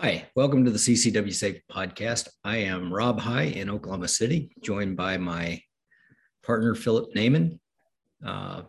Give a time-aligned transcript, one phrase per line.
[0.00, 2.28] Hi, welcome to the CCW Safe podcast.
[2.44, 5.60] I am Rob High in Oklahoma City, joined by my
[6.44, 7.58] partner Philip Naiman.
[8.24, 8.62] Uh,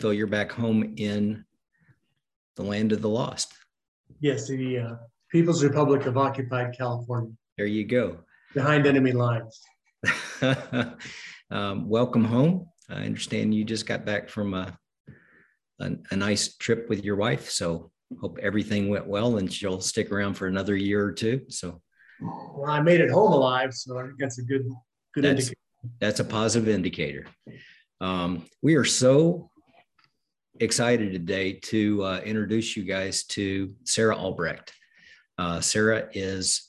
[0.00, 1.44] Phil, you're back home in
[2.56, 3.54] the land of the lost.
[4.18, 4.94] Yes, the uh,
[5.30, 7.30] People's Republic of Occupied California.
[7.56, 8.18] There you go.
[8.52, 9.60] Behind enemy lines.
[11.52, 12.66] um, welcome home.
[12.90, 14.76] I understand you just got back from a,
[15.80, 20.10] a, a nice trip with your wife, so hope everything went well and she'll stick
[20.12, 21.42] around for another year or two.
[21.48, 21.80] So,
[22.20, 24.64] well, I made it home alive, so I think that's a good
[25.14, 25.58] good that's, indicator.
[26.00, 27.26] That's a positive indicator.
[28.00, 29.50] Um, we are so
[30.60, 34.72] excited today to uh, introduce you guys to Sarah Albrecht.
[35.38, 36.68] Uh, Sarah is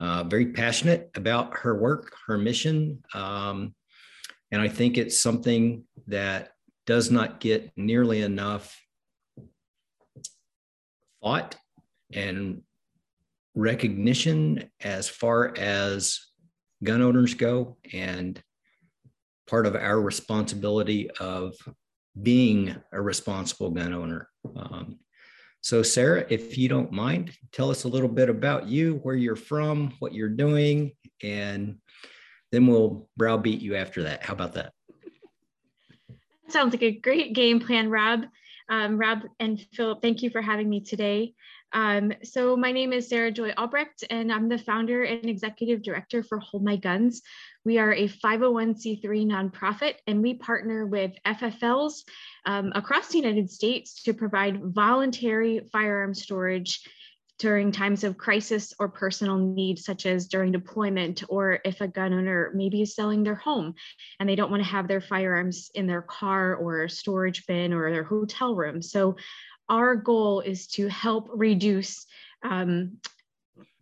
[0.00, 3.74] uh, very passionate about her work, her mission, um,
[4.52, 6.50] and I think it's something that
[6.86, 8.76] does not get nearly enough
[11.22, 11.56] thought
[12.12, 12.62] and
[13.54, 16.20] recognition as far as
[16.82, 18.42] gun owners go and
[19.46, 21.54] part of our responsibility of
[22.20, 24.28] being a responsible gun owner.
[24.56, 24.98] Um,
[25.62, 29.36] so, Sarah, if you don't mind, tell us a little bit about you, where you're
[29.36, 31.76] from, what you're doing, and
[32.50, 34.22] then we'll browbeat you after that.
[34.22, 34.72] How about that?
[36.48, 38.24] Sounds like a great game plan, Rob.
[38.70, 41.34] Um, Rob and Philip, thank you for having me today.
[41.72, 46.22] Um, so my name is Sarah Joy Albrecht, and I'm the founder and executive director
[46.22, 47.22] for Hold My Guns.
[47.64, 52.04] We are a 501c3 nonprofit, and we partner with FFLs
[52.46, 56.80] um, across the United States to provide voluntary firearm storage
[57.40, 62.12] during times of crisis or personal need, such as during deployment, or if a gun
[62.12, 63.74] owner maybe is selling their home
[64.20, 67.90] and they don't want to have their firearms in their car or storage bin or
[67.90, 68.82] their hotel room.
[68.82, 69.16] So,
[69.70, 72.04] our goal is to help reduce
[72.42, 72.98] um,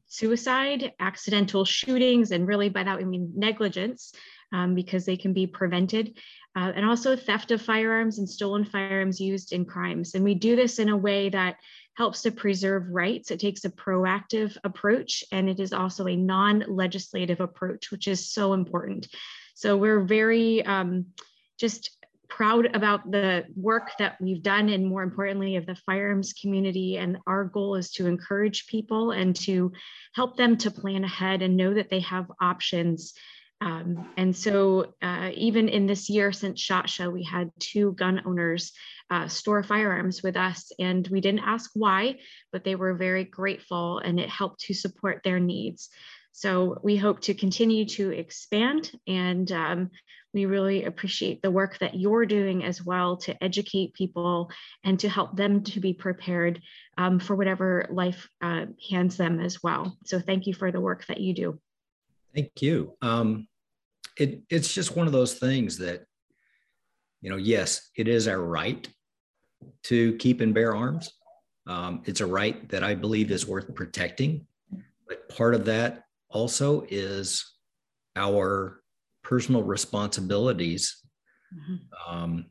[0.07, 4.13] suicide, accidental shootings, and really by that we mean negligence,
[4.53, 6.17] um, because they can be prevented,
[6.59, 10.15] uh, and also theft of firearms and stolen firearms used in crimes.
[10.15, 11.57] And we do this in a way that
[11.95, 13.31] helps to preserve rights.
[13.31, 18.33] It takes a proactive approach and it is also a non legislative approach, which is
[18.33, 19.07] so important.
[19.55, 21.07] So we're very um,
[21.61, 21.97] just
[22.29, 27.19] proud about the work that we've done and more importantly of the firearms community and
[27.29, 29.73] our goal is to encourage people and to
[30.13, 33.15] help them to plan ahead and know that they have options
[33.61, 38.23] um, and so uh, even in this year since SHOT Show, we had two gun
[38.25, 38.73] owners
[39.11, 42.17] uh, store firearms with us and we didn't ask why,
[42.53, 45.89] but they were very grateful and it helped to support their needs.
[46.33, 49.91] So we hope to continue to expand and um,
[50.33, 54.51] we really appreciate the work that you're doing as well to educate people
[54.85, 56.61] and to help them to be prepared
[56.97, 59.97] um, for whatever life uh, hands them as well.
[60.05, 61.61] So thank you for the work that you do.
[62.39, 62.93] Thank you.
[63.03, 63.49] Um,
[64.17, 66.05] it, it's just one of those things that,
[67.21, 68.87] you know, yes, it is our right
[69.85, 71.11] to keep and bear arms.
[71.67, 74.47] Um, it's a right that I believe is worth protecting.
[75.09, 77.45] But part of that also is
[78.15, 78.83] our
[79.25, 81.03] personal responsibilities
[81.53, 81.77] mm-hmm.
[82.09, 82.47] um,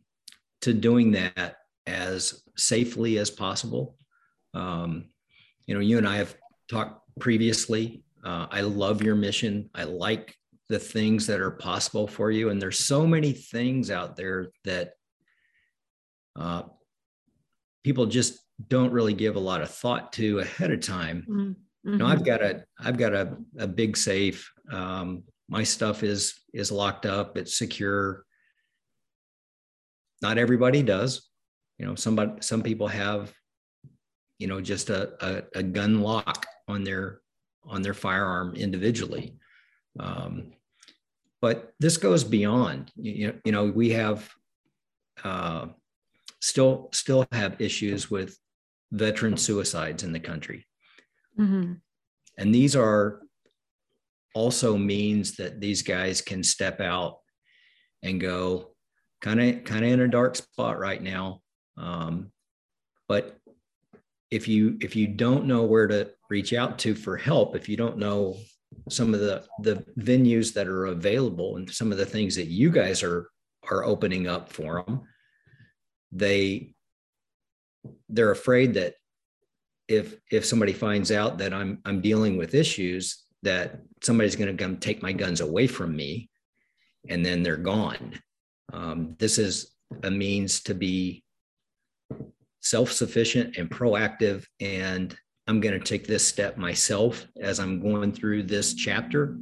[0.64, 1.56] to doing that
[1.86, 3.96] as safely as possible.
[4.54, 5.06] Um,
[5.66, 6.36] you know, you and I have
[6.70, 8.04] talked previously.
[8.24, 9.70] Uh, I love your mission.
[9.74, 10.36] I like
[10.70, 12.50] the things that are possible for you.
[12.50, 14.94] And there's so many things out there that
[16.36, 16.64] uh,
[17.84, 21.26] people just don't really give a lot of thought to ahead of time.
[21.30, 21.92] Mm-hmm.
[21.92, 24.52] You know, I've got a I've got a, a big safe.
[24.70, 27.38] Um, my stuff is is locked up.
[27.38, 28.26] It's secure.
[30.22, 31.30] Not everybody does.
[31.78, 33.32] You know, somebody some people have,
[34.38, 37.22] you know, just a, a, a gun lock on their
[37.68, 39.36] on their firearm individually.
[40.00, 40.54] Um,
[41.42, 42.92] but this goes beyond.
[42.96, 44.30] You, you know, we have
[45.24, 45.68] uh,
[46.42, 48.38] still still have issues with
[48.92, 50.66] veteran suicides in the country,
[51.40, 51.74] mm-hmm.
[52.38, 53.22] and these are
[54.34, 57.18] also means that these guys can step out
[58.04, 58.72] and go
[59.22, 61.42] kind of kind of in a dark spot right now
[61.78, 62.32] um,
[63.08, 63.38] but
[64.32, 67.78] if you if you don't know where to reach out to for help if you
[67.78, 68.38] don't know
[68.90, 72.70] some of the the venues that are available and some of the things that you
[72.70, 73.30] guys are
[73.70, 75.02] are opening up for them
[76.12, 76.74] they
[78.10, 78.96] they're afraid that
[79.88, 84.64] if if somebody finds out that i'm i'm dealing with issues that somebody's going to
[84.64, 86.30] come take my guns away from me
[87.10, 88.20] and then they're gone.
[88.74, 89.72] Um, this is
[90.04, 91.24] a means to be
[92.62, 95.16] self-sufficient and proactive and
[95.48, 99.38] I'm going to take this step myself as I'm going through this chapter,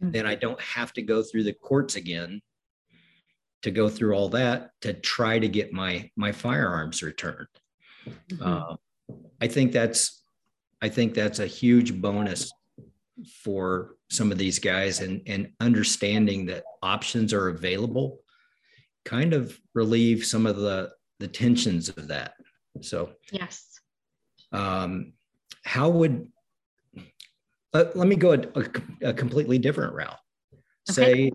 [0.00, 2.40] then I don't have to go through the courts again
[3.62, 7.48] to go through all that to try to get my my firearms returned.
[8.06, 8.40] Mhm.
[8.40, 8.76] Uh,
[9.40, 10.22] I think that's
[10.80, 12.52] I think that's a huge bonus
[13.42, 18.20] for some of these guys and and understanding that options are available
[19.04, 22.34] kind of relieve some of the the tensions of that.
[22.80, 23.67] So Yes.
[24.52, 25.12] Um,
[25.64, 26.28] how would
[27.74, 30.18] uh, let me go a, a, a completely different route.
[30.88, 31.30] Say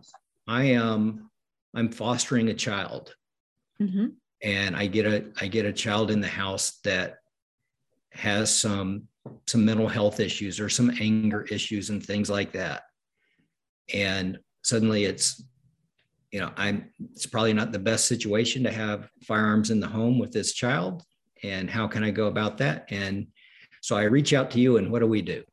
[0.48, 1.30] I am
[1.76, 3.16] I'm fostering a child
[3.80, 4.14] Mhm.
[4.42, 7.18] and I get a I get a child in the house that
[8.12, 9.08] has some
[9.48, 12.84] some mental health issues or some anger issues and things like that.
[13.94, 15.44] And suddenly it's
[16.32, 20.18] you know, I'm it's probably not the best situation to have firearms in the home
[20.18, 21.04] with this child.
[21.44, 22.86] And how can I go about that?
[22.90, 23.28] And
[23.82, 25.44] so I reach out to you and what do we do?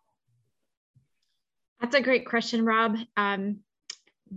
[1.81, 2.97] That's a great question, Rob.
[3.17, 3.61] Um,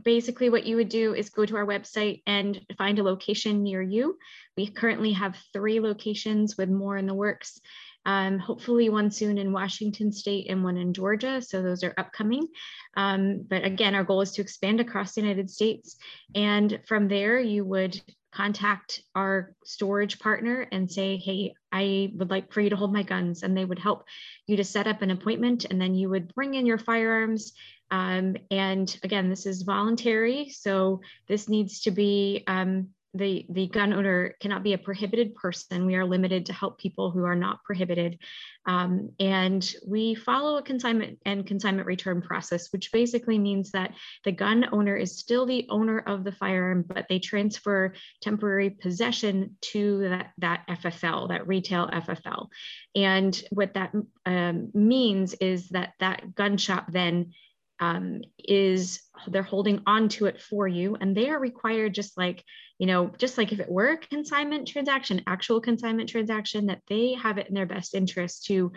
[0.02, 3.82] basically, what you would do is go to our website and find a location near
[3.82, 4.18] you.
[4.58, 7.60] We currently have three locations with more in the works.
[8.06, 11.42] Um, hopefully, one soon in Washington State and one in Georgia.
[11.42, 12.48] So, those are upcoming.
[12.96, 15.98] Um, but again, our goal is to expand across the United States.
[16.34, 18.02] And from there, you would
[18.34, 23.04] contact our storage partner and say, Hey, I would like for you to hold my
[23.04, 23.44] guns.
[23.44, 24.06] And they would help
[24.48, 25.66] you to set up an appointment.
[25.66, 27.54] And then you would bring in your firearms.
[27.92, 30.50] Um, and again, this is voluntary.
[30.50, 35.86] So this needs to be um, the, the gun owner cannot be a prohibited person.
[35.86, 38.18] We are limited to help people who are not prohibited.
[38.66, 43.94] Um, and we follow a consignment and consignment return process, which basically means that
[44.24, 49.58] the gun owner is still the owner of the firearm, but they transfer temporary possession
[49.62, 52.48] to that, that FFL, that retail FFL.
[52.96, 53.94] And what that
[54.26, 57.34] um, means is that that gun shop then
[57.80, 60.96] um, is they're holding on to it for you.
[61.00, 62.44] And they are required just like
[62.80, 67.14] you know just like if it were a consignment transaction actual consignment transaction that they
[67.14, 68.72] have it in their best interest to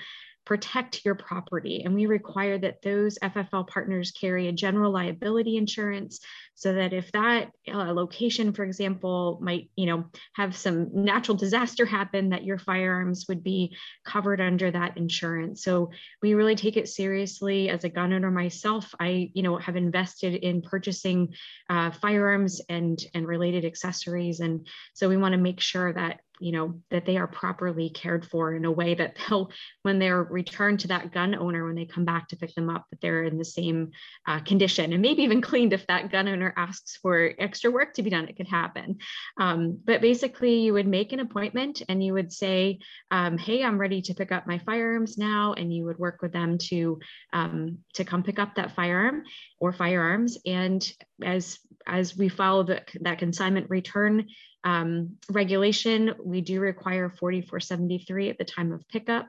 [0.47, 1.83] protect your property.
[1.85, 6.21] And we require that those ffl partners carry a general liability insurance
[6.55, 10.05] so that if that uh, location for example might you know
[10.35, 15.63] have some natural disaster happen that your firearms would be covered under that insurance.
[15.63, 15.91] So
[16.23, 17.69] we really take it seriously.
[17.69, 21.35] As a gun owner myself i you know have invested in purchasing
[21.69, 24.41] uh, firearms and and related accessories.
[24.41, 28.27] And so we want to make sure that you know that they are properly cared
[28.27, 29.51] for in a way that they'll
[29.83, 32.85] when they're returned to that gun owner when they come back to pick them up
[32.91, 33.91] that they're in the same
[34.27, 38.03] uh, condition and maybe even cleaned if that gun owner asks for extra work to
[38.03, 38.99] be done it could happen.
[39.39, 42.79] Um, but basically you would make an appointment and you would say
[43.11, 46.33] um, hey i'm ready to pick up my firearms now and you would work with
[46.33, 46.99] them to
[47.33, 49.25] um, to come pick up that firearm
[49.61, 50.39] or firearms.
[50.47, 50.87] And
[51.23, 54.27] as as we follow the, that consignment return
[54.65, 59.29] um, regulation, we do require 4473 at the time of pickup.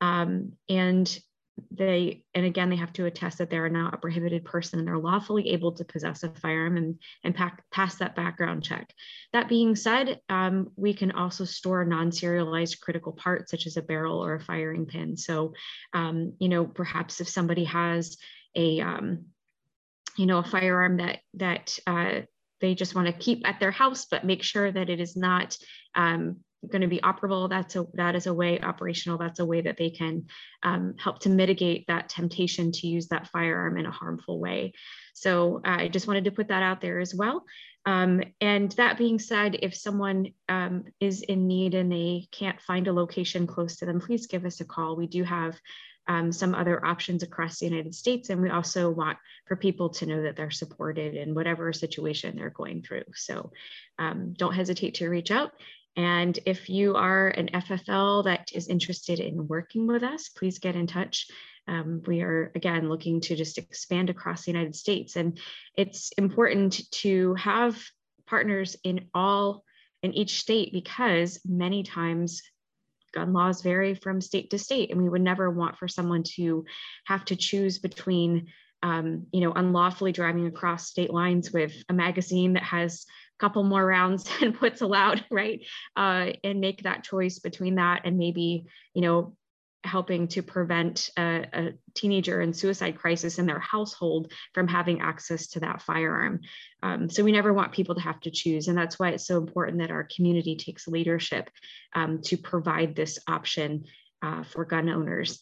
[0.00, 1.18] Um, and
[1.70, 4.98] they, and again, they have to attest that they're not a prohibited person and they're
[4.98, 8.92] lawfully able to possess a firearm and, and pack, pass that background check.
[9.32, 14.22] That being said, um, we can also store non-serialized critical parts such as a barrel
[14.22, 15.16] or a firing pin.
[15.16, 15.54] So,
[15.94, 18.18] um, you know, perhaps if somebody has
[18.54, 19.24] a, um,
[20.16, 22.20] you know, a firearm that, that, uh,
[22.60, 25.56] they just want to keep at their house, but make sure that it is not
[25.94, 26.38] um,
[26.70, 27.48] going to be operable.
[27.48, 29.18] That's a that is a way operational.
[29.18, 30.26] That's a way that they can
[30.62, 34.72] um, help to mitigate that temptation to use that firearm in a harmful way.
[35.14, 37.44] So uh, I just wanted to put that out there as well.
[37.84, 42.88] Um, and that being said, if someone um, is in need and they can't find
[42.88, 44.96] a location close to them, please give us a call.
[44.96, 45.56] We do have
[46.08, 48.30] um, some other options across the United States.
[48.30, 52.50] And we also want for people to know that they're supported in whatever situation they're
[52.50, 53.04] going through.
[53.14, 53.52] So
[53.98, 55.52] um, don't hesitate to reach out.
[55.96, 60.76] And if you are an FFL that is interested in working with us, please get
[60.76, 61.26] in touch.
[61.66, 65.16] Um, we are again looking to just expand across the United States.
[65.16, 65.38] And
[65.76, 67.82] it's important to have
[68.26, 69.64] partners in all
[70.02, 72.42] in each state because many times
[73.16, 76.64] gun laws vary from state to state and we would never want for someone to
[77.06, 78.46] have to choose between
[78.82, 83.64] um, you know unlawfully driving across state lines with a magazine that has a couple
[83.64, 85.60] more rounds than what's allowed right?
[85.96, 89.34] Uh, and make that choice between that and maybe you know
[89.86, 95.46] helping to prevent a, a, teenager and suicide crisis in their household from having access
[95.48, 96.40] to that firearm.
[96.82, 98.68] Um, so we never want people to have to choose.
[98.68, 101.48] And that's why it's so important that our community takes leadership
[101.94, 103.84] um, to provide this option
[104.22, 105.40] uh, for gun owners.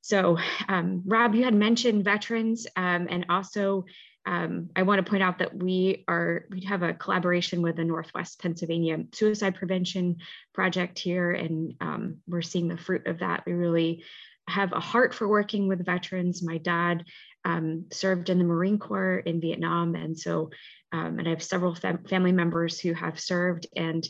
[0.00, 3.86] So um, Rob, you had mentioned veterans um, and also
[4.26, 7.84] um, I want to point out that we are we have a collaboration with the
[7.84, 10.16] Northwest Pennsylvania Suicide Prevention
[10.52, 13.44] Project here, and um, we're seeing the fruit of that.
[13.46, 14.04] We really
[14.48, 16.42] have a heart for working with veterans.
[16.42, 17.04] My dad
[17.44, 20.50] um, served in the Marine Corps in Vietnam, and so
[20.92, 24.06] um, and I have several fam family members who have served, and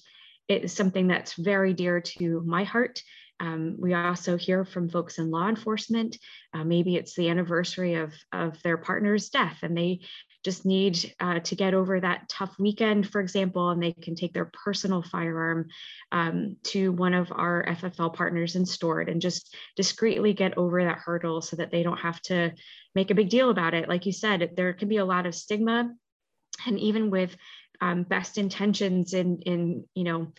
[0.48, 3.02] it is something that's very dear to my heart.
[3.40, 6.16] Um, we also hear from folks in law enforcement.
[6.54, 10.00] Uh, maybe it's the anniversary of, of their partner's death and they
[10.46, 14.32] just need uh, to get over that tough weekend, for example, and they can take
[14.32, 15.66] their personal firearm
[16.12, 20.84] um, to one of our FFL partners and store it and just discreetly get over
[20.84, 22.52] that hurdle so that they don't have to
[22.94, 23.88] make a big deal about it.
[23.88, 25.92] Like you said, there can be a lot of stigma
[26.64, 27.36] and even with
[27.80, 30.32] um, best intentions in, in, you know,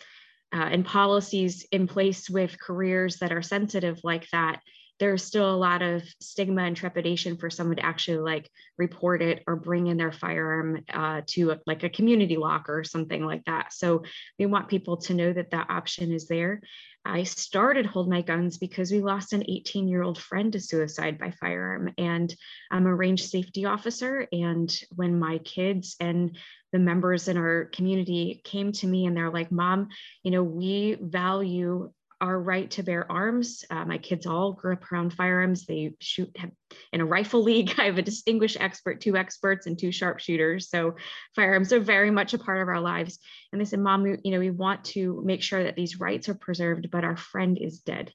[0.52, 4.60] uh, and policies in place with careers that are sensitive like that,
[4.98, 9.44] there's still a lot of stigma and trepidation for someone to actually like report it
[9.46, 13.44] or bring in their firearm uh, to a, like a community locker or something like
[13.44, 13.72] that.
[13.72, 14.02] So
[14.38, 16.60] we want people to know that that option is there.
[17.04, 21.18] I started Hold My Guns because we lost an 18 year old friend to suicide
[21.18, 21.94] by firearm.
[21.96, 22.34] And
[22.70, 24.26] I'm a range safety officer.
[24.32, 26.36] And when my kids and
[26.72, 29.88] the members in our community came to me and they're like, Mom,
[30.22, 33.64] you know, we value our right to bear arms.
[33.70, 35.66] Uh, my kids all grew up around firearms.
[35.66, 36.34] They shoot
[36.92, 37.74] in a rifle league.
[37.78, 40.68] I have a distinguished expert, two experts, and two sharpshooters.
[40.68, 40.96] So
[41.36, 43.18] firearms are very much a part of our lives.
[43.52, 46.28] And they said, Mom, we, you know, we want to make sure that these rights
[46.28, 48.12] are preserved, but our friend is dead.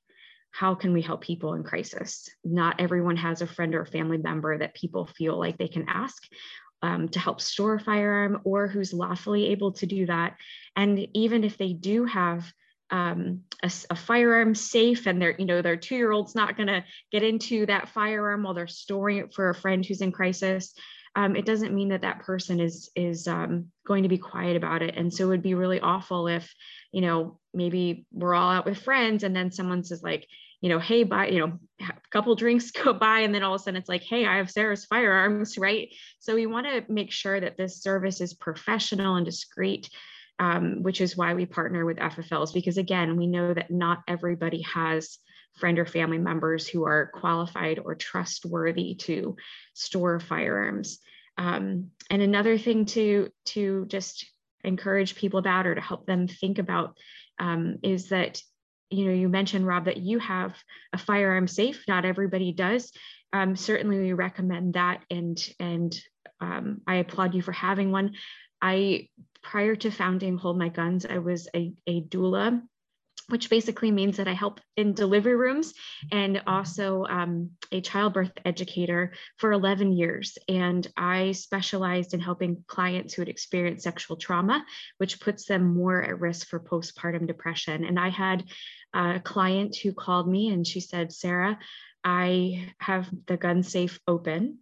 [0.51, 2.29] How can we help people in crisis?
[2.43, 6.21] Not everyone has a friend or family member that people feel like they can ask
[6.83, 10.35] um, to help store a firearm or who's lawfully able to do that.
[10.75, 12.45] And even if they do have
[12.91, 17.23] um, a, a, firearm safe and their, you know, their two-year-old's not going to get
[17.23, 20.75] into that firearm while they're storing it for a friend who's in crisis.
[21.15, 24.81] Um, it doesn't mean that that person is is um, going to be quiet about
[24.81, 24.95] it.
[24.97, 26.53] And so it would be really awful if,
[26.91, 30.27] you know, maybe we're all out with friends and then someone says like,
[30.63, 33.59] you know, hey, buy, you know, a couple drinks go by, and then all of
[33.59, 35.89] a sudden it's like, hey, I have Sarah's firearms, right?
[36.19, 39.89] So we want to make sure that this service is professional and discreet,
[40.39, 44.61] um, which is why we partner with FFLs, because again, we know that not everybody
[44.61, 45.17] has
[45.55, 49.35] friend or family members who are qualified or trustworthy to
[49.73, 50.99] store firearms.
[51.37, 54.25] Um, and another thing to, to just
[54.63, 56.97] encourage people about or to help them think about
[57.37, 58.41] um, is that
[58.93, 60.55] you know, you mentioned, Rob, that you have
[60.93, 61.83] a firearm safe.
[61.87, 62.91] Not everybody does.
[63.31, 65.99] Um, certainly, we recommend that, and and
[66.39, 68.13] um, I applaud you for having one.
[68.61, 69.09] I
[69.41, 72.61] prior to founding Hold My Guns, I was a, a doula
[73.29, 75.73] which basically means that I help in delivery rooms
[76.11, 80.37] and also um, a childbirth educator for 11 years.
[80.49, 84.65] And I specialized in helping clients who had experienced sexual trauma,
[84.97, 87.85] which puts them more at risk for postpartum depression.
[87.85, 88.43] And I had
[88.93, 91.57] a client who called me and she said, Sarah,
[92.03, 94.59] I have the gun safe open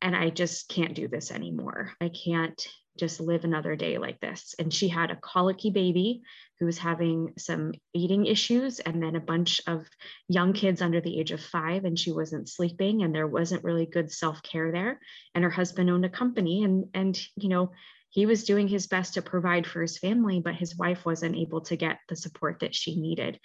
[0.00, 1.92] and I just can't do this anymore.
[2.00, 2.60] I can't
[2.98, 4.54] just live another day like this.
[4.58, 6.22] And she had a colicky baby
[6.58, 9.86] who was having some eating issues and then a bunch of
[10.28, 13.86] young kids under the age of five and she wasn't sleeping and there wasn't really
[13.86, 15.00] good self-care there.
[15.34, 17.70] And her husband owned a company and, and, you know,
[18.10, 21.60] he was doing his best to provide for his family, but his wife wasn't able
[21.62, 23.38] to get the support that she needed.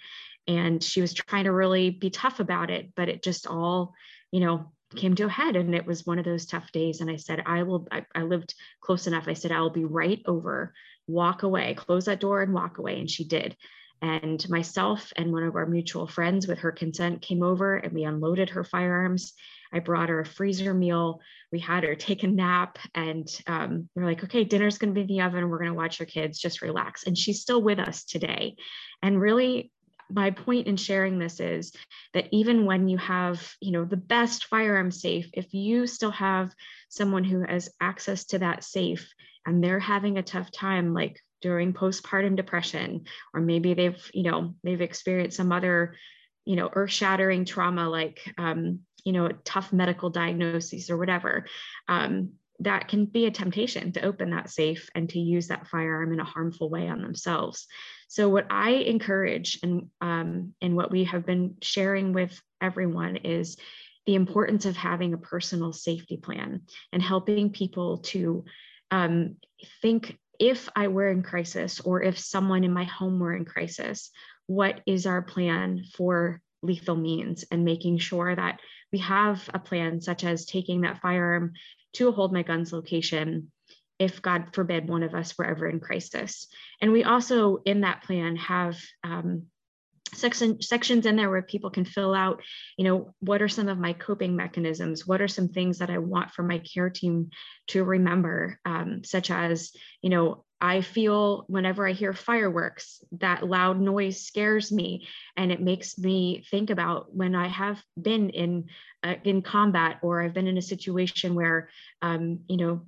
[0.46, 3.94] And she was trying to really be tough about it, but it just all,
[4.32, 7.10] you know, came to a head and it was one of those tough days and
[7.10, 9.28] i said i will I, I, lived close enough.
[9.28, 10.74] I said i will be right over.
[11.06, 11.74] Walk away.
[11.74, 12.98] Close that door and walk away.
[12.98, 13.56] And she did.
[14.02, 18.04] And myself and one of our mutual friends with her consent came over and we
[18.04, 19.32] unloaded her firearms.
[19.72, 21.20] I brought her a freezer meal.
[21.50, 25.00] We had her take a nap and um, we're like okay dinner's going to be
[25.02, 25.48] in the oven.
[25.48, 26.38] We're going to watch your kids.
[26.38, 27.06] Just relax.
[27.06, 28.56] And she's still with us today.
[29.02, 29.72] And really
[30.10, 31.72] my point in sharing this is
[32.12, 36.52] that even when you have you know the best firearm safe if you still have
[36.88, 39.12] someone who has access to that safe
[39.46, 44.54] and they're having a tough time like during postpartum depression or maybe they've you know
[44.62, 45.94] they've experienced some other
[46.44, 51.46] you know earth-shattering trauma like um, you know tough medical diagnosis or whatever
[51.88, 56.12] um, that can be a temptation to open that safe and to use that firearm
[56.12, 57.66] in a harmful way on themselves.
[58.08, 63.56] So, what I encourage and um, and what we have been sharing with everyone is
[64.06, 68.44] the importance of having a personal safety plan and helping people to
[68.90, 69.36] um,
[69.80, 74.10] think if I were in crisis or if someone in my home were in crisis,
[74.46, 78.60] what is our plan for lethal means and making sure that
[78.92, 81.52] we have a plan such as taking that firearm
[81.94, 83.50] to a hold my guns location
[83.98, 86.48] if god forbid one of us were ever in crisis.
[86.80, 89.44] And we also in that plan have um,
[90.12, 92.40] section sections in there where people can fill out
[92.76, 95.06] you know what are some of my coping mechanisms?
[95.06, 97.30] What are some things that i want for my care team
[97.68, 99.72] to remember um, such as
[100.02, 105.06] you know i feel whenever i hear fireworks that loud noise scares me
[105.36, 108.64] and it makes me think about when i have been in
[109.02, 111.68] uh, in combat or i've been in a situation where
[112.02, 112.80] um, you know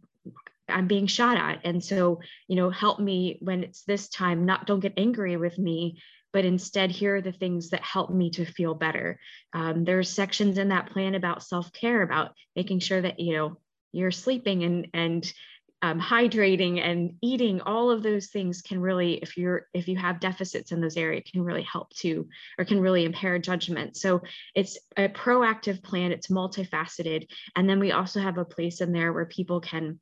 [0.69, 1.61] I'm being shot at.
[1.63, 5.59] And so, you know, help me when it's this time, not don't get angry with
[5.59, 6.03] me,
[6.33, 9.21] but instead here are the things that help me to feel better.
[9.53, 13.59] Um, there's sections in that plan about self-care, about making sure that, you know,
[13.93, 15.33] you're sleeping and, and
[15.83, 20.21] um, hydrating and eating all of those things can really if you're if you have
[20.21, 22.27] deficits in those areas can really help to
[22.59, 24.23] or can really impair judgment so
[24.55, 29.13] it's a proactive plan it's multifaceted and then we also have a place in there
[29.13, 29.99] where people can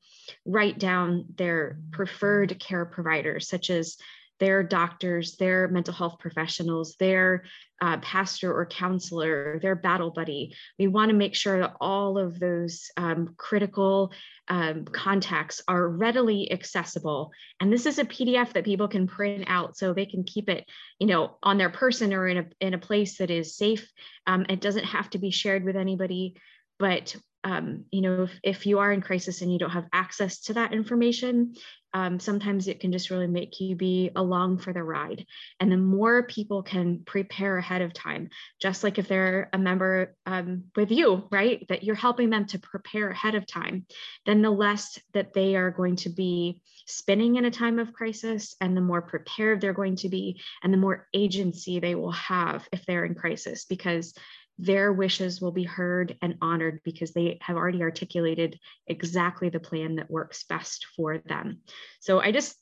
[0.47, 3.97] write down their preferred care providers such as
[4.41, 7.45] their doctors, their mental health professionals, their
[7.81, 10.55] uh, pastor or counselor, their battle buddy.
[10.79, 14.13] We want to make sure that all of those um, critical
[14.49, 17.31] um, contacts are readily accessible.
[17.61, 20.65] And this is a PDF that people can print out so they can keep it,
[20.99, 23.91] you know, on their person or in a, in a place that is safe.
[24.27, 26.37] Um, it doesn't have to be shared with anybody,
[26.79, 30.41] but um, you know, if, if you are in crisis and you don't have access
[30.41, 31.55] to that information,
[31.93, 35.25] um, sometimes it can just really make you be along for the ride.
[35.61, 40.17] And the more people can prepare ahead of time, just like if they're a member
[40.27, 43.87] um, with you, right, that you're helping them to prepare ahead of time,
[44.27, 48.57] then the less that they are going to be spinning in a time of crisis
[48.61, 52.69] and the more prepared they're going to be and the more agency they will have
[52.73, 54.15] if they're in crisis because
[54.59, 59.97] their wishes will be heard and honored because they have already articulated exactly the plan
[59.97, 61.61] that works best for them.
[62.01, 62.57] So I just,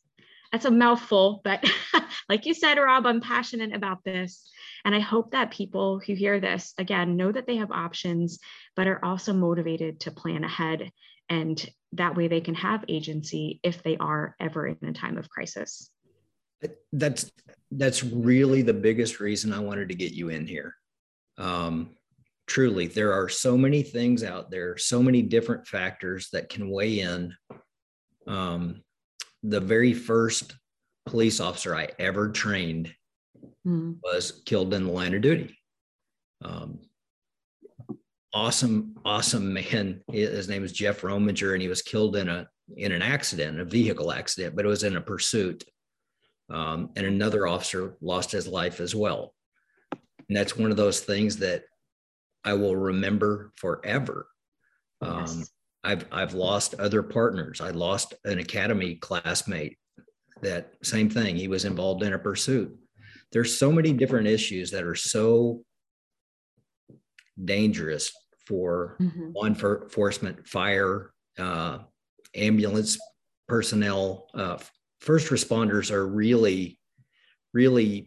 [0.51, 1.65] that's a mouthful, but
[2.29, 4.49] like you said, Rob, I'm passionate about this.
[4.85, 8.39] And I hope that people who hear this, again, know that they have options,
[8.75, 10.91] but are also motivated to plan ahead.
[11.29, 15.29] And that way they can have agency if they are ever in a time of
[15.29, 15.91] crisis.
[16.93, 17.31] That's
[17.73, 20.77] that's really the biggest reason I wanted to get you in here
[21.39, 21.91] um,
[22.47, 27.01] truly, there are so many things out there, so many different factors that can weigh
[27.01, 27.35] in.
[28.27, 28.83] Um,
[29.43, 30.55] the very first
[31.07, 32.95] police officer I ever trained
[33.67, 33.97] mm.
[34.03, 35.59] was killed in the line of duty.
[36.45, 36.81] Um,
[38.33, 40.03] awesome, awesome man.
[40.11, 43.65] His name was Jeff Rominger, and he was killed in a in an accident, a
[43.65, 45.65] vehicle accident, but it was in a pursuit.
[46.49, 49.35] Um, and another officer lost his life as well.
[50.33, 51.65] And that's one of those things that
[52.43, 54.29] I will remember forever.
[55.03, 55.37] Yes.
[55.37, 55.45] Um,
[55.85, 57.61] I've I've lost other partners.
[57.61, 59.77] I lost an academy classmate.
[60.41, 61.37] That same thing.
[61.37, 62.75] He was involved in a pursuit.
[63.31, 65.65] There's so many different issues that are so
[67.45, 68.11] dangerous
[68.47, 69.33] for mm-hmm.
[69.35, 71.81] law enforcement, fire, uh,
[72.35, 72.97] ambulance
[73.49, 74.29] personnel.
[74.33, 74.57] Uh,
[75.03, 76.79] first responders are really,
[77.53, 78.07] really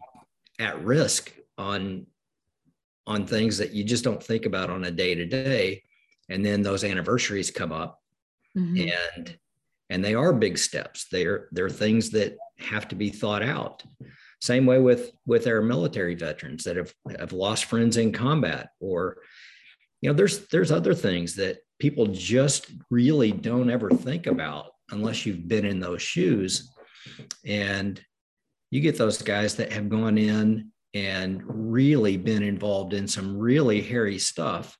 [0.58, 2.08] at risk on
[3.06, 5.82] on things that you just don't think about on a day to day
[6.28, 8.00] and then those anniversaries come up
[8.56, 8.88] mm-hmm.
[9.16, 9.38] and
[9.88, 11.06] and they are big steps.
[11.10, 13.82] They're they're things that have to be thought out.
[14.40, 19.18] Same way with with our military veterans that have have lost friends in combat or
[20.00, 25.26] you know there's there's other things that people just really don't ever think about unless
[25.26, 26.72] you've been in those shoes.
[27.44, 28.00] And
[28.70, 33.82] you get those guys that have gone in and really been involved in some really
[33.82, 34.78] hairy stuff.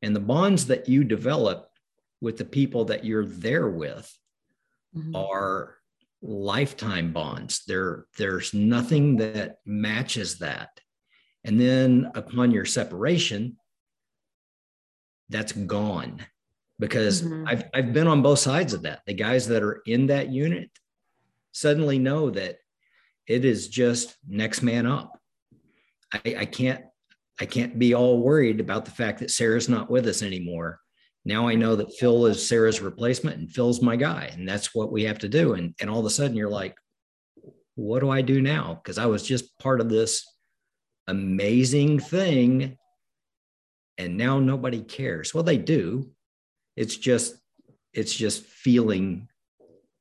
[0.00, 1.68] And the bonds that you develop
[2.22, 4.10] with the people that you're there with
[4.96, 5.14] mm-hmm.
[5.14, 5.76] are
[6.22, 7.64] lifetime bonds.
[7.66, 10.80] There, there's nothing that matches that.
[11.44, 13.58] And then upon your separation,
[15.28, 16.24] that's gone
[16.78, 17.46] because mm-hmm.
[17.46, 19.02] I've, I've been on both sides of that.
[19.06, 20.70] The guys that are in that unit
[21.52, 22.56] suddenly know that
[23.26, 25.18] it is just next man up.
[26.12, 26.84] I, I can't
[27.40, 30.78] I can't be all worried about the fact that Sarah's not with us anymore.
[31.24, 34.92] Now I know that Phil is Sarah's replacement and Phil's my guy, and that's what
[34.92, 35.54] we have to do.
[35.54, 36.76] And and all of a sudden you're like,
[37.74, 38.80] what do I do now?
[38.82, 40.26] Because I was just part of this
[41.06, 42.76] amazing thing,
[43.98, 45.32] and now nobody cares.
[45.32, 46.10] Well, they do.
[46.76, 47.34] It's just
[47.92, 49.28] it's just feeling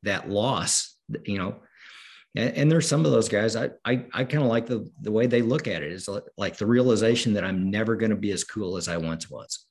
[0.03, 0.97] that loss.
[1.25, 1.55] You know,
[2.35, 5.11] and, and there's some of those guys i i, I kind of like the the
[5.11, 8.31] way they look at it is like the realization that i'm never going to be
[8.31, 9.65] as cool as i once was.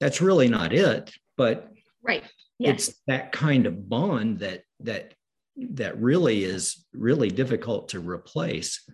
[0.00, 1.70] That's really not it but
[2.02, 2.24] right
[2.58, 2.88] yes.
[2.88, 5.14] it's that kind of bond that that
[5.56, 8.88] that really is really difficult to replace.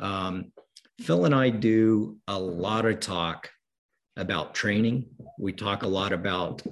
[0.00, 0.52] Um,
[1.00, 3.50] phil and i do a lot of talk
[4.18, 5.06] about training.
[5.38, 6.62] We talk a lot about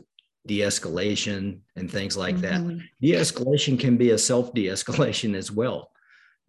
[0.46, 2.68] de-escalation and things like mm-hmm.
[2.68, 5.90] that de-escalation can be a self de-escalation as well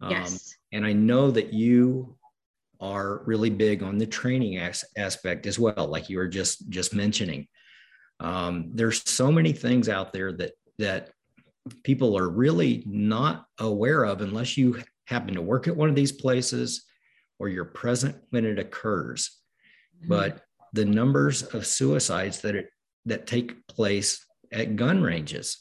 [0.00, 0.54] um, yes.
[0.72, 2.16] and i know that you
[2.80, 6.94] are really big on the training as- aspect as well like you were just just
[6.94, 7.46] mentioning
[8.20, 11.10] um, there's so many things out there that that
[11.82, 16.12] people are really not aware of unless you happen to work at one of these
[16.12, 16.84] places
[17.38, 19.38] or you're present when it occurs
[19.98, 20.08] mm-hmm.
[20.08, 22.70] but the numbers of suicides that it
[23.08, 25.58] that take place at gun ranges.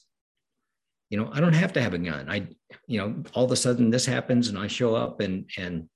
[1.10, 2.30] You know, I don't have to have a gun.
[2.30, 2.48] I,
[2.88, 5.88] you know, all of a sudden this happens and I show up and and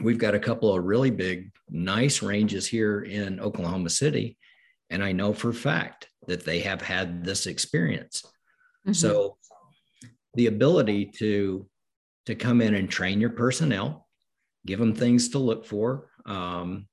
[0.00, 4.36] we've got a couple of really big, nice ranges here in Oklahoma City.
[4.90, 8.24] And I know for a fact that they have had this experience.
[8.86, 8.92] Mm-hmm.
[8.92, 9.36] So
[10.34, 11.66] the ability to
[12.26, 14.08] to come in and train your personnel,
[14.66, 16.08] give them things to look for.
[16.26, 16.86] Um,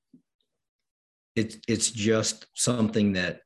[1.35, 3.41] it's it's just something that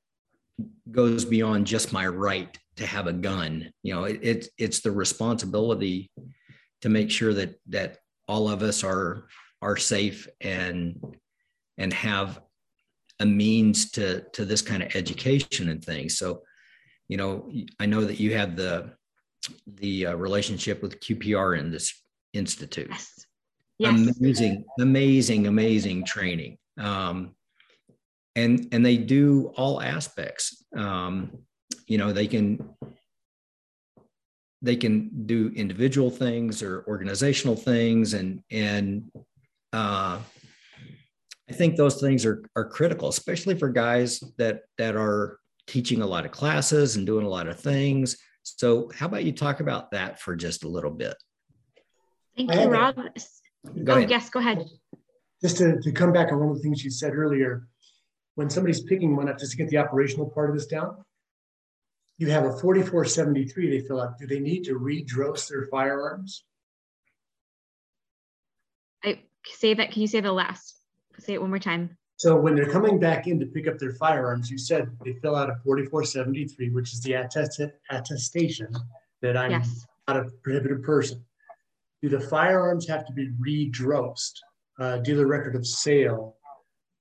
[0.91, 3.71] goes beyond just my right to have a gun.
[3.83, 6.11] You know, it, it, it's the responsibility
[6.81, 9.27] to make sure that that all of us are
[9.61, 10.99] are safe and
[11.77, 12.41] and have
[13.19, 16.17] a means to to this kind of education and things.
[16.17, 16.43] So,
[17.07, 18.91] you know, I know that you have the
[19.67, 22.01] the uh, relationship with QPR in this
[22.33, 22.89] institute.
[22.89, 23.25] Yes.
[23.79, 24.17] yes.
[24.19, 26.57] Amazing, amazing, amazing training.
[26.77, 27.35] Um,
[28.35, 31.31] and and they do all aspects um,
[31.87, 32.69] you know they can
[34.61, 39.11] they can do individual things or organizational things and and
[39.73, 40.19] uh,
[41.49, 46.05] I think those things are are critical, especially for guys that that are teaching a
[46.05, 48.17] lot of classes and doing a lot of things.
[48.43, 51.15] So, how about you talk about that for just a little bit?
[52.35, 52.95] Thank you, Rob.
[52.95, 54.09] Go oh, ahead.
[54.09, 54.65] yes, go ahead.
[55.41, 57.67] Just to, to come back on one of the things you said earlier,
[58.35, 61.03] when somebody's picking one up just to get the operational part of this down,
[62.17, 64.17] you have a 4473 they fill out.
[64.17, 66.43] Do they need to re-DROS their firearms?
[69.03, 69.91] I say that.
[69.91, 70.75] Can you say the last?
[71.19, 71.97] Say it one more time.
[72.17, 75.35] So when they're coming back in to pick up their firearms, you said they fill
[75.35, 78.73] out a 4473, which is the attest- attestation
[79.21, 79.85] that I'm yes.
[80.07, 81.23] not a prohibited person.
[82.01, 84.33] Do the firearms have to be redrosed?
[84.77, 86.35] Uh, dealer record of sale,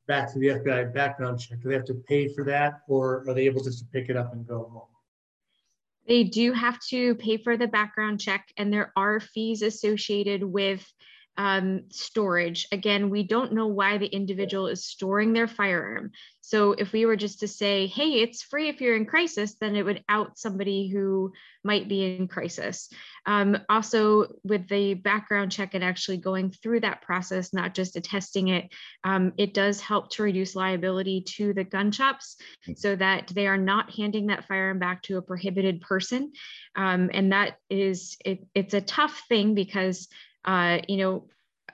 [0.07, 1.61] back to the FBI background check?
[1.61, 4.17] Do they have to pay for that or are they able just to pick it
[4.17, 4.89] up and go home?
[6.07, 10.87] They do have to pay for the background check and there are fees associated with
[11.37, 12.67] um, storage.
[12.71, 16.13] Again, we don't know why the individual is storing their firearm.
[16.41, 19.75] So if we were just to say, hey, it's free if you're in crisis, then
[19.77, 21.33] it would out somebody who
[21.65, 22.91] might be in crisis.
[23.25, 28.49] Um, also, with the background check and actually going through that process, not just attesting
[28.49, 28.69] it,
[29.05, 32.37] um, it does help to reduce liability to the gun shops
[32.77, 36.33] so that they are not handing that firearm back to a prohibited person.
[36.77, 40.09] Um, and that is, it, it's a tough thing because
[40.45, 41.29] uh, you know,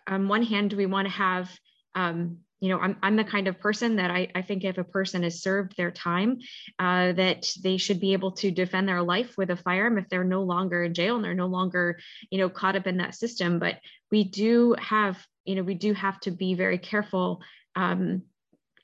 [0.06, 1.50] on one hand, we want to have,
[1.94, 4.85] um, you know, I'm, I'm the kind of person that I, I think if a
[4.85, 6.38] person has served their time,
[6.78, 10.24] uh, that they should be able to defend their life with a firearm if they're
[10.24, 11.98] no longer in jail and they're no longer,
[12.30, 13.59] you know, caught up in that system.
[13.59, 13.76] But
[14.11, 17.40] we do have, you know, we do have to be very careful
[17.76, 18.22] um,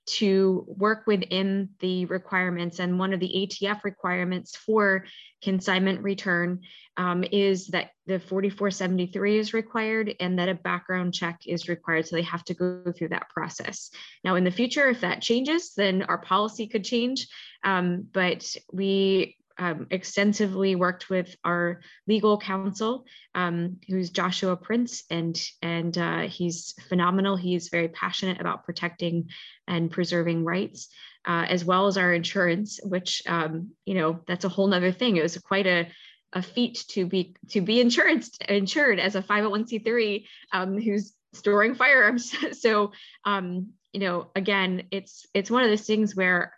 [0.06, 2.78] to work within the requirements.
[2.78, 5.04] And one of the ATF requirements for
[5.42, 6.60] consignment return
[6.96, 12.06] um, is that the 4473 is required and that a background check is required.
[12.06, 13.90] So they have to go through that process.
[14.24, 17.26] Now, in the future, if that changes, then our policy could change.
[17.64, 25.40] Um, but we um, extensively worked with our legal counsel, um, who's Joshua Prince, and
[25.62, 27.36] and uh, he's phenomenal.
[27.36, 29.30] He's very passionate about protecting
[29.66, 30.88] and preserving rights,
[31.24, 35.16] uh, as well as our insurance, which um, you know that's a whole other thing.
[35.16, 35.88] It was quite a
[36.32, 42.34] a feat to be to be insured insured as a 501c3 um, who's storing firearms.
[42.60, 42.92] so
[43.24, 46.52] um, you know, again, it's it's one of those things where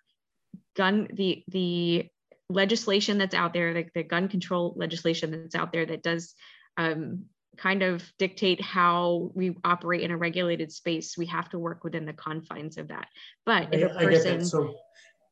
[0.77, 2.09] gun the the
[2.49, 6.35] legislation that's out there, like the gun control legislation that's out there that does
[6.77, 7.25] um,
[7.57, 11.17] kind of dictate how we operate in a regulated space.
[11.19, 13.09] We have to work within the confines of that.
[13.45, 14.75] But if a person, so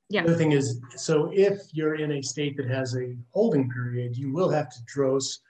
[0.09, 0.25] yeah.
[0.25, 4.33] The thing is, so if you're in a state that has a holding period, you
[4.33, 5.41] will have to DROS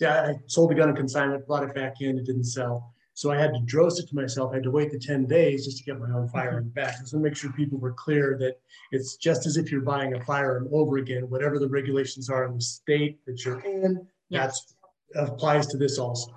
[0.00, 2.94] yeah, I sold the gun on consignment, brought it back in, it didn't sell.
[3.20, 4.50] So I had to DROS it to myself.
[4.50, 7.06] I had to wait the 10 days just to get my own firearm back.
[7.06, 8.58] So make sure people were clear that
[8.92, 12.54] it's just as if you're buying a firearm over again, whatever the regulations are in
[12.54, 14.74] the state that you're in, yes.
[15.12, 16.32] that applies to this also.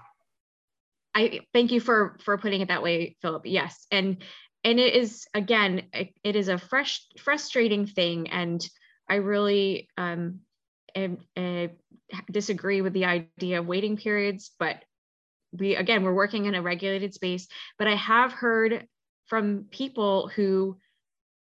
[1.15, 3.43] I thank you for for putting it that way, Philip.
[3.45, 4.17] Yes, and
[4.65, 8.61] and it is again, it is a fresh frustrating thing, and
[9.07, 10.41] I really um,
[10.93, 11.69] am, am,
[12.29, 14.51] disagree with the idea of waiting periods.
[14.59, 14.83] But
[15.57, 17.47] we again, we're working in a regulated space.
[17.77, 18.87] But I have heard
[19.27, 20.77] from people who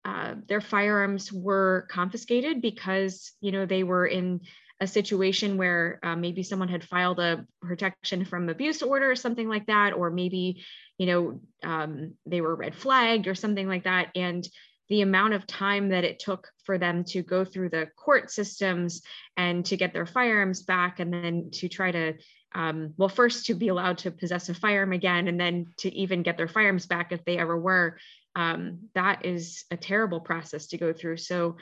[0.05, 4.41] uh, their firearms were confiscated because you know they were in
[4.81, 9.47] a situation where uh, maybe someone had filed a protection from abuse order or something
[9.47, 10.65] like that, or maybe,
[10.97, 14.09] you know, um, they were red flagged or something like that.
[14.15, 14.49] And
[14.89, 19.03] the amount of time that it took for them to go through the court systems
[19.37, 22.15] and to get their firearms back and then to try to
[22.55, 26.23] um, well first to be allowed to possess a firearm again and then to even
[26.23, 27.99] get their firearms back if they ever were
[28.37, 31.57] um, that is a terrible process to go through so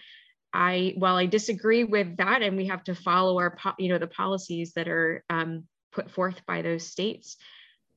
[0.53, 4.07] I, while I disagree with that, and we have to follow our, you know, the
[4.07, 7.37] policies that are um, put forth by those states,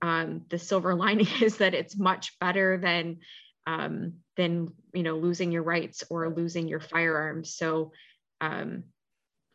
[0.02, 3.18] um, the silver lining is that it's much better than
[3.68, 7.54] um, than you know losing your rights or losing your firearms.
[7.54, 7.92] So,
[8.42, 8.86] um,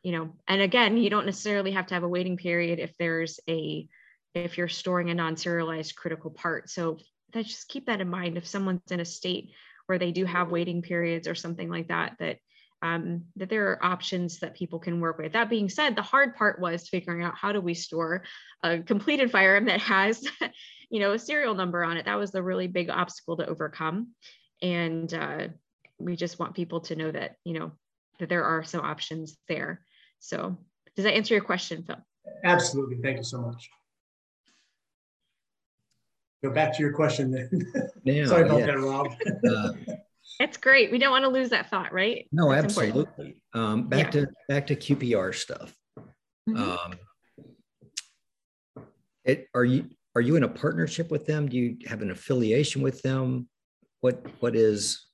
[0.07, 3.41] you know, and again, you don't necessarily have to have a waiting period if there's
[3.51, 3.89] a
[4.35, 6.71] if you're storing a non-serialized critical part.
[6.71, 6.99] So
[7.33, 8.37] that just keep that in mind.
[8.37, 9.51] If someone's in a state
[9.87, 12.37] where they do have waiting periods or something like that, that
[12.83, 15.33] um, that there are options that people can work with.
[15.33, 18.23] That being said, the hard part was figuring out how do we store
[18.63, 20.25] a completed firearm that has,
[20.89, 22.05] you know, a serial number on it.
[22.05, 24.13] That was the really big obstacle to overcome.
[24.63, 25.49] And uh,
[25.99, 27.73] we just want people to know that, you know,
[28.19, 29.83] that there are some options there.
[30.21, 30.57] So
[30.97, 31.97] does that answer your question, Phil?
[32.45, 32.97] Absolutely.
[33.03, 33.69] Thank you so much.
[36.43, 37.91] Go back to your question then.
[38.05, 38.67] Yeah, Sorry about yeah.
[38.67, 39.09] that, Rob.
[39.49, 39.73] uh,
[40.39, 40.93] it's great.
[40.93, 42.27] We don't want to lose that thought, right?
[42.31, 43.41] No, That's absolutely.
[43.55, 44.23] Um, back yeah.
[44.23, 45.75] to back to QPR stuff.
[46.49, 46.57] Mm-hmm.
[46.57, 46.95] Um,
[49.25, 51.49] it, are you are you in a partnership with them?
[51.49, 53.49] Do you have an affiliation with them?
[54.01, 55.05] What what is?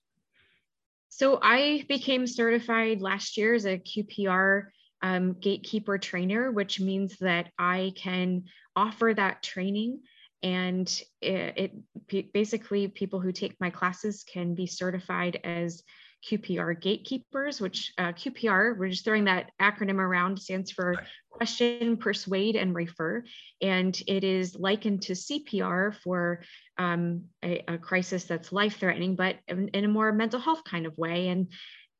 [1.09, 4.65] So I became certified last year as a QPR
[5.03, 8.45] um, gatekeeper trainer, which means that I can
[8.77, 10.01] offer that training
[10.43, 11.73] and it,
[12.09, 15.83] it, basically people who take my classes can be certified as
[16.29, 22.57] QPR gatekeepers, which uh, QPR, we're just throwing that acronym around, stands for question, persuade,
[22.57, 23.25] and refer.
[23.61, 26.43] And it is likened to CPR for
[26.79, 30.87] um, a, a, crisis that's life threatening, but in, in, a more mental health kind
[30.87, 31.29] of way.
[31.29, 31.53] And,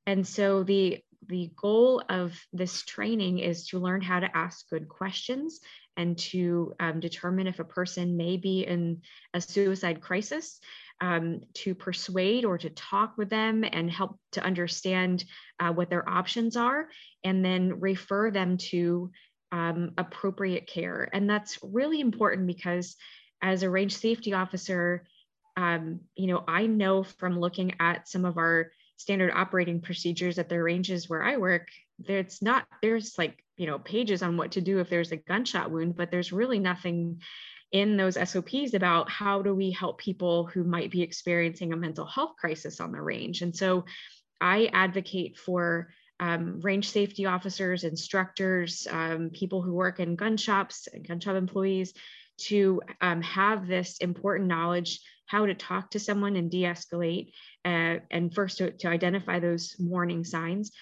[0.07, 4.89] and so the, the goal of this training is to learn how to ask good
[4.89, 5.61] questions
[5.97, 9.03] and to um, determine if a person may be in
[9.35, 10.61] a suicide crisis,
[11.01, 15.25] um, to persuade or to talk with them and help to understand
[15.61, 16.89] uh, what their options are,
[17.25, 19.11] and then refer them to
[19.51, 21.09] um, appropriate care.
[21.13, 22.97] And that's really important because
[23.43, 25.05] as a range safety officer,
[25.57, 28.71] um, you know, I know from looking at some of our
[29.03, 33.79] standard operating procedures at the ranges where I work, there's not, there's like you know
[33.79, 37.21] pages on what to do if there's a gunshot wound but there's really nothing
[37.73, 42.05] in those SOPs about how do we help people who might be experiencing a mental
[42.05, 43.41] health crisis on the range.
[43.41, 43.87] And so
[44.41, 45.89] I advocate for
[46.21, 51.35] um, range safety officers, instructors, um, people who work in gun shops, and gun shop
[51.35, 51.95] employees
[52.39, 57.33] to um, have this important knowledge how to talk to someone and de escalate,
[57.65, 60.73] uh, and first to, to identify those warning signs,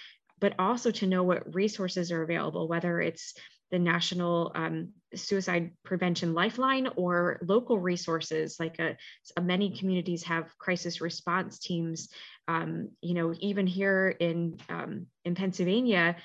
[0.41, 3.35] but also to know what resources are available, whether it's
[3.71, 8.57] the National um, Suicide Prevention Lifeline or local resources.
[8.59, 8.97] Like a,
[9.37, 12.09] a many communities have crisis response teams.
[12.49, 16.17] Um, you know, even here in um, in Pennsylvania,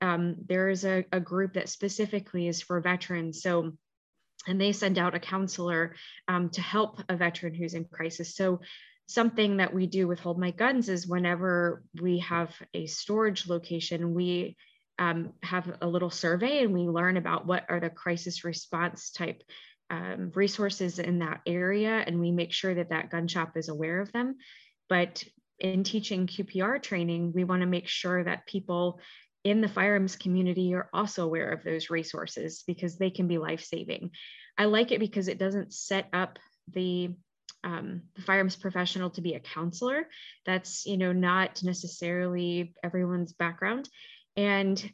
[0.00, 3.42] um, there is a, a group that specifically is for veterans.
[3.42, 3.74] So
[4.46, 5.94] and they send out a counselor
[6.28, 8.34] um, to help a veteran who's in crisis.
[8.34, 8.60] So
[9.06, 14.14] something that we do with Hold My Guns is whenever we have a storage location,
[14.14, 14.56] we
[14.98, 19.42] um, have a little survey and we learn about what are the crisis response type
[19.90, 24.00] um, resources in that area, and we make sure that that gun shop is aware
[24.00, 24.36] of them.
[24.88, 25.24] But
[25.58, 29.00] in teaching QPR training, we want to make sure that people
[29.44, 33.64] in the firearms community are also aware of those resources because they can be life
[33.64, 34.10] saving.
[34.56, 36.38] I like it because it doesn't set up
[36.72, 37.10] the
[37.64, 40.08] um, the firearms professional to be a counselor.
[40.46, 43.88] That's you know not necessarily everyone's background,
[44.36, 44.92] and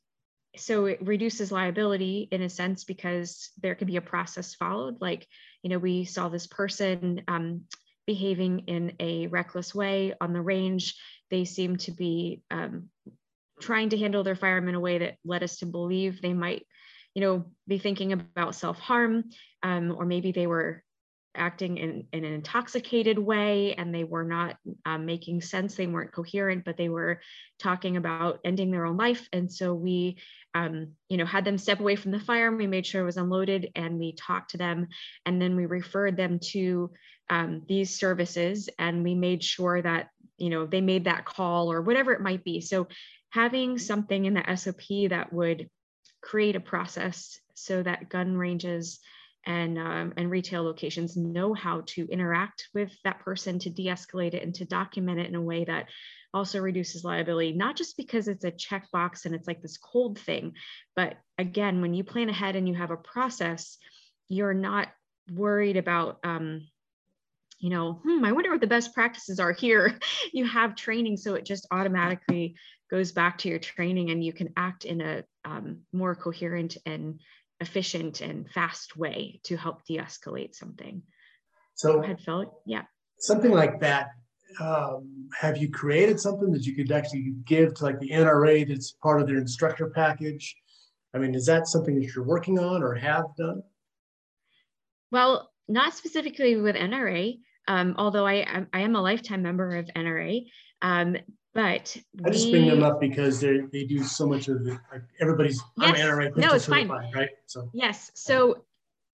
[0.57, 5.01] so it reduces liability in a sense because there can be a process followed.
[5.01, 5.27] Like,
[5.63, 7.63] you know, we saw this person um,
[8.07, 10.95] behaving in a reckless way on the range.
[11.31, 12.89] They seem to be um,
[13.61, 16.67] trying to handle their firearm in a way that led us to believe they might,
[17.15, 19.25] you know, be thinking about self-harm,
[19.63, 20.83] um, or maybe they were
[21.37, 25.75] acting in, in, an intoxicated way and they were not um, making sense.
[25.75, 27.21] They weren't coherent but they were
[27.59, 29.29] talking about ending their own life.
[29.33, 30.19] And so we
[30.55, 33.17] um, you know had them step away from the firearm we made sure it was
[33.17, 34.89] unloaded and we talked to them.
[35.27, 36.91] And then we referred them to
[37.31, 41.83] um, these services and we made sure that you know they made that call or
[41.83, 42.61] whatever it might be.
[42.61, 42.89] So
[43.35, 44.77] having something in the sop
[45.11, 45.69] that would
[46.23, 49.01] create a process so that gun ranges
[49.45, 54.43] and um, and retail locations know how to interact with that person to de-escalate it
[54.43, 55.87] and to document it in a way that
[56.33, 60.53] also reduces liability not just because it's a checkbox and it's like this cold thing
[60.97, 63.77] but again when you plan ahead and you have a process
[64.29, 64.89] you're not
[65.31, 66.67] worried about um,
[67.59, 69.99] you know hmm, i wonder what the best practices are here.
[70.33, 72.57] You have training so it just automatically
[72.95, 77.21] goes back to your training and you can act in a um, more coherent and
[77.59, 81.03] efficient and fast way to help de-escalate something.
[81.75, 82.63] So Go ahead, Phil.
[82.65, 82.83] Yeah.
[83.19, 84.11] Something like that.
[84.61, 88.93] Um, have you created something that you could actually give to like the NRA that's
[89.03, 90.55] part of their instructor package?
[91.13, 93.61] I mean, is that something that you're working on or have done?
[95.11, 100.45] Well, not specifically with NRA, um, although I, I am a lifetime member of NRA.
[100.81, 101.17] Um,
[101.55, 104.79] but I just bring them up because they they do so much of it.
[104.93, 105.91] Like everybody's yes.
[105.91, 106.89] I'm NRA no, it's fine.
[106.89, 107.31] right?
[107.47, 108.11] So yes.
[108.15, 108.65] So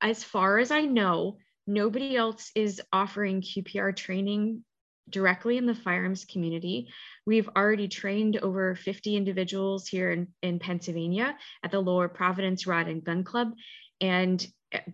[0.00, 4.64] as far as I know, nobody else is offering QPR training
[5.10, 6.88] directly in the firearms community.
[7.26, 12.88] We've already trained over 50 individuals here in, in Pennsylvania at the Lower Providence Rod
[12.88, 13.52] and Gun Club.
[14.00, 14.44] And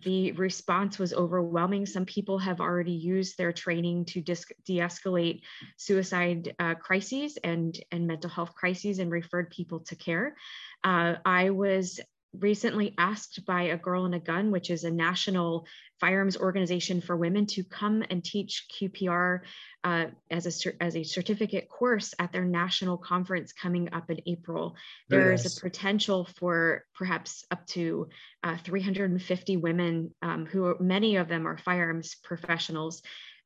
[0.03, 1.85] the response was overwhelming.
[1.85, 5.41] Some people have already used their training to de-escalate
[5.77, 10.35] suicide uh, crises and, and mental health crises and referred people to care.
[10.83, 11.99] Uh, I was
[12.33, 15.65] recently asked by a girl and a gun which is a national
[15.99, 19.39] firearms organization for women to come and teach qpr
[19.83, 24.75] uh, as a as a certificate course at their national conference coming up in april.
[25.09, 28.09] There is a potential for perhaps up to
[28.43, 33.01] uh, 350 women um, who are, many of them are firearms professionals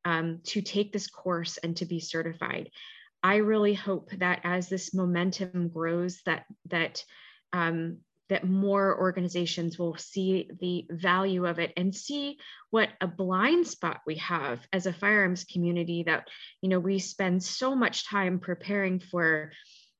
[0.05, 2.69] um, to take this course and to be certified.
[3.23, 7.03] I really hope that as this momentum grows that that
[7.53, 7.97] um,
[8.31, 12.37] that more organizations will see the value of it and see
[12.69, 16.29] what a blind spot we have as a firearms community that
[16.61, 19.51] you know we spend so much time preparing for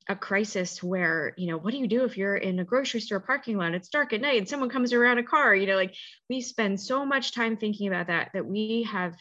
[0.08, 3.20] a crisis where you know what do you do if you're in a grocery store
[3.20, 3.74] parking lot?
[3.74, 4.38] It's dark at night.
[4.38, 5.94] And someone comes around a car you know like
[6.30, 9.14] we spend so much time thinking about that that we have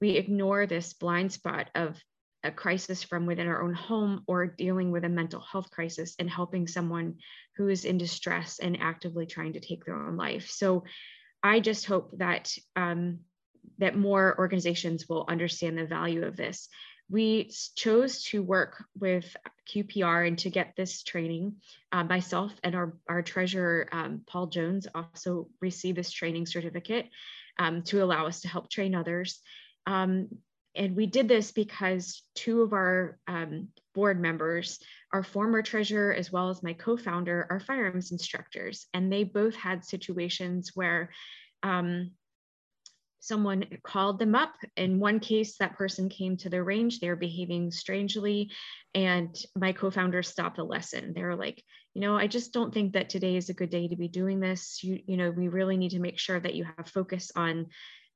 [0.00, 1.96] we ignore this blind spot of
[2.46, 6.30] a crisis from within our own home or dealing with a mental health crisis and
[6.30, 7.16] helping someone
[7.56, 10.48] who is in distress and actively trying to take their own life.
[10.48, 10.84] So
[11.42, 13.20] I just hope that um,
[13.78, 16.68] that more organizations will understand the value of this.
[17.08, 19.36] We chose to work with
[19.72, 21.56] QPR and to get this training.
[21.92, 27.06] Uh, myself and our, our treasurer, um, Paul Jones, also received this training certificate
[27.58, 29.40] um, to allow us to help train others.
[29.86, 30.28] Um,
[30.76, 34.78] and we did this because two of our um, board members,
[35.12, 39.84] our former treasurer as well as my co-founder, are firearms instructors, and they both had
[39.84, 41.10] situations where
[41.62, 42.10] um,
[43.20, 44.52] someone called them up.
[44.76, 48.50] In one case, that person came to the range, they were behaving strangely,
[48.94, 51.12] and my co-founder stopped the lesson.
[51.14, 51.62] They were like,
[51.94, 54.38] you know, I just don't think that today is a good day to be doing
[54.38, 54.84] this.
[54.84, 57.66] You, you know, we really need to make sure that you have focus on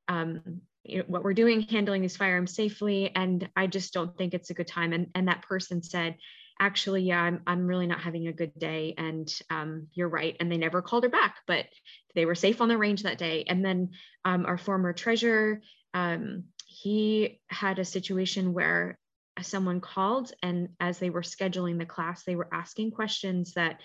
[0.06, 3.14] um, you know, what we're doing, handling these firearms safely.
[3.14, 4.92] And I just don't think it's a good time.
[4.92, 6.16] And, and that person said,
[6.58, 8.94] actually, yeah, I'm, I'm really not having a good day.
[8.96, 10.36] And um, you're right.
[10.40, 11.66] And they never called her back, but
[12.14, 13.44] they were safe on the range that day.
[13.46, 13.90] And then
[14.24, 15.60] um, our former treasurer,
[15.94, 18.98] um, he had a situation where
[19.42, 23.80] someone called and as they were scheduling the class, they were asking questions that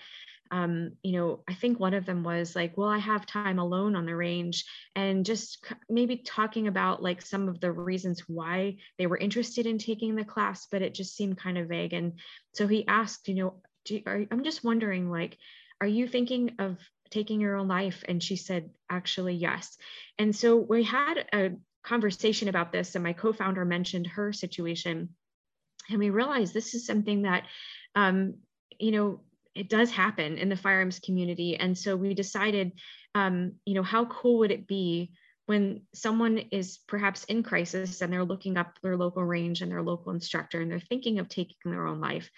[0.50, 3.96] um, you know, I think one of them was like, well, I have time alone
[3.96, 9.06] on the range, and just maybe talking about like some of the reasons why they
[9.06, 11.92] were interested in taking the class, but it just seemed kind of vague.
[11.92, 12.14] And
[12.54, 13.54] so he asked, you know,
[13.88, 15.38] you, are, I'm just wondering, like,
[15.80, 16.78] are you thinking of
[17.10, 18.04] taking your own life?
[18.08, 19.76] And she said, actually, yes.
[20.18, 25.10] And so we had a conversation about this, and my co founder mentioned her situation.
[25.88, 27.44] And we realized this is something that,
[27.94, 28.38] um,
[28.78, 29.20] you know,
[29.56, 31.56] it does happen in the firearms community.
[31.56, 32.72] And so we decided,
[33.14, 35.12] um, you know, how cool would it be
[35.46, 39.82] when someone is perhaps in crisis and they're looking up their local range and their
[39.82, 42.30] local instructor and they're thinking of taking their own life?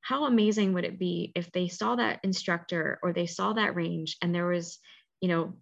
[0.00, 4.16] How amazing would it be if they saw that instructor or they saw that range
[4.20, 4.78] and there was,
[5.20, 5.54] you know,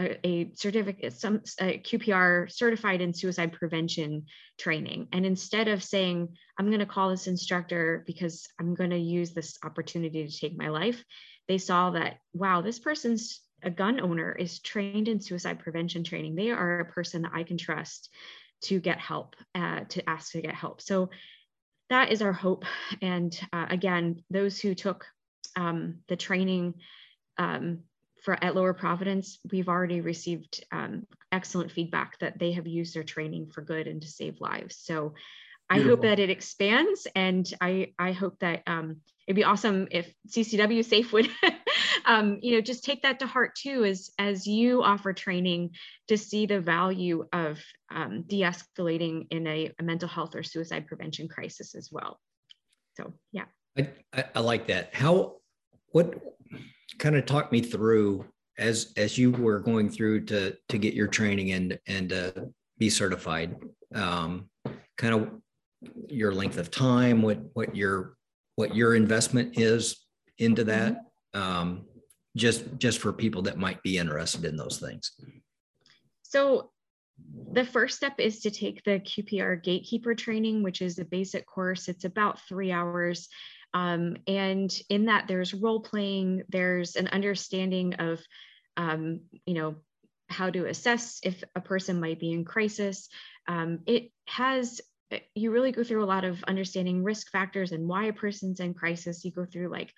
[0.00, 4.24] a, a certificate, some a QPR certified in suicide prevention
[4.58, 5.08] training.
[5.12, 6.28] And instead of saying,
[6.58, 10.56] I'm going to call this instructor because I'm going to use this opportunity to take
[10.56, 11.02] my life,
[11.48, 16.34] they saw that, wow, this person's a gun owner is trained in suicide prevention training.
[16.34, 18.10] They are a person that I can trust
[18.62, 20.80] to get help, uh, to ask to get help.
[20.80, 21.10] So
[21.90, 22.64] that is our hope.
[23.00, 25.06] And uh, again, those who took
[25.56, 26.74] um, the training
[27.38, 27.80] um,
[28.22, 33.02] for at Lower Providence, we've already received um, excellent feedback that they have used their
[33.02, 34.76] training for good and to save lives.
[34.76, 35.14] So
[35.68, 40.12] I hope that it expands, and I I hope that um, it'd be awesome if
[40.28, 41.30] CCW Safe would,
[42.04, 45.70] um, you know, just take that to heart too, as as you offer training
[46.08, 47.58] to see the value of
[47.90, 52.20] um, de-escalating in a, a mental health or suicide prevention crisis as well.
[52.98, 53.46] So yeah,
[53.78, 54.94] I, I, I like that.
[54.94, 55.36] How
[55.92, 56.14] what
[56.98, 58.24] kind of talk me through
[58.58, 62.32] as as you were going through to to get your training and and uh,
[62.78, 63.56] be certified
[63.94, 64.48] um,
[64.96, 65.30] kind of
[66.08, 68.16] your length of time what what your
[68.56, 70.06] what your investment is
[70.38, 70.98] into that
[71.34, 71.84] um,
[72.36, 75.12] just just for people that might be interested in those things.
[76.22, 76.70] So
[77.52, 81.88] the first step is to take the qpr gatekeeper training which is a basic course.
[81.88, 83.28] It's about three hours
[83.74, 88.20] um, and in that, there's role playing, there's an understanding of,
[88.76, 89.76] um, you know,
[90.28, 93.08] how to assess if a person might be in crisis.
[93.48, 94.80] Um, it has,
[95.34, 98.74] you really go through a lot of understanding risk factors and why a person's in
[98.74, 99.24] crisis.
[99.24, 99.92] You go through like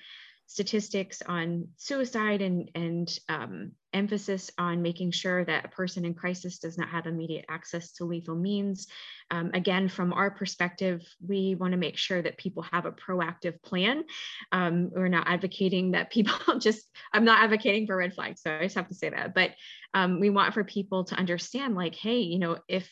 [0.46, 6.58] statistics on suicide and, and um, emphasis on making sure that a person in crisis
[6.58, 8.86] does not have immediate access to lethal means.
[9.30, 13.62] Um, again, from our perspective, we want to make sure that people have a proactive
[13.62, 14.04] plan.
[14.52, 18.64] Um, we're not advocating that people just, I'm not advocating for red flags, so I
[18.64, 19.34] just have to say that.
[19.34, 19.52] But
[19.94, 22.90] um, we want for people to understand like, hey, you know, if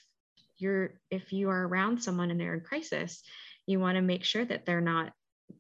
[0.56, 3.22] you're, if you are around someone and they're in crisis,
[3.66, 5.12] you want to make sure that they're not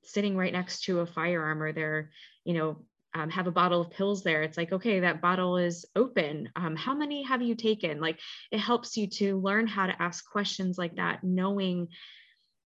[0.02, 2.10] sitting right next to a firearm or they're,
[2.44, 2.76] you know,
[3.14, 4.42] um, have a bottle of pills there.
[4.42, 6.48] It's like, okay, that bottle is open.
[6.56, 8.00] Um, how many have you taken?
[8.00, 8.18] Like,
[8.50, 11.88] it helps you to learn how to ask questions like that, knowing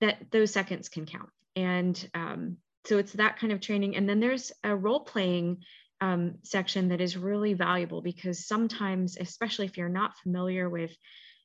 [0.01, 1.29] that those seconds can count.
[1.55, 3.95] And um, so it's that kind of training.
[3.95, 5.63] And then there's a role playing
[6.01, 10.91] um, section that is really valuable because sometimes, especially if you're not familiar with,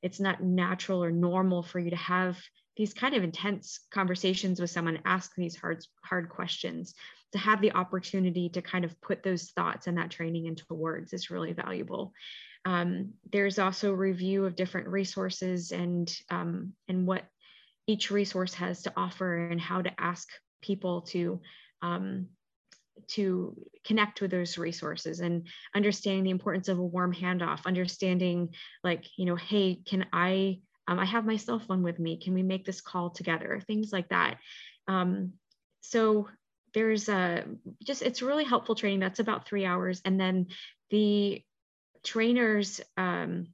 [0.03, 2.39] it's not natural or normal for you to have
[2.81, 6.95] these kind of intense conversations with someone, ask these hard, hard questions,
[7.31, 11.13] to have the opportunity to kind of put those thoughts and that training into words
[11.13, 12.15] is really valuable.
[12.65, 17.25] Um, there's also review of different resources and, um, and what
[17.87, 20.27] each resource has to offer and how to ask
[20.63, 21.39] people to
[21.83, 22.29] um,
[23.09, 23.55] to
[23.85, 28.51] connect with those resources and understanding the importance of a warm handoff understanding
[28.85, 30.59] like you know hey can i
[30.89, 32.19] um, I have my cell phone with me.
[32.19, 33.61] Can we make this call together?
[33.67, 34.39] Things like that.
[34.89, 35.35] Um,
[35.81, 36.29] so
[36.75, 37.45] there's a
[37.83, 39.01] just, it's really helpful training.
[39.01, 40.01] That's about three hours.
[40.05, 40.49] And then
[40.91, 41.43] the
[42.03, 43.49] trainers, um,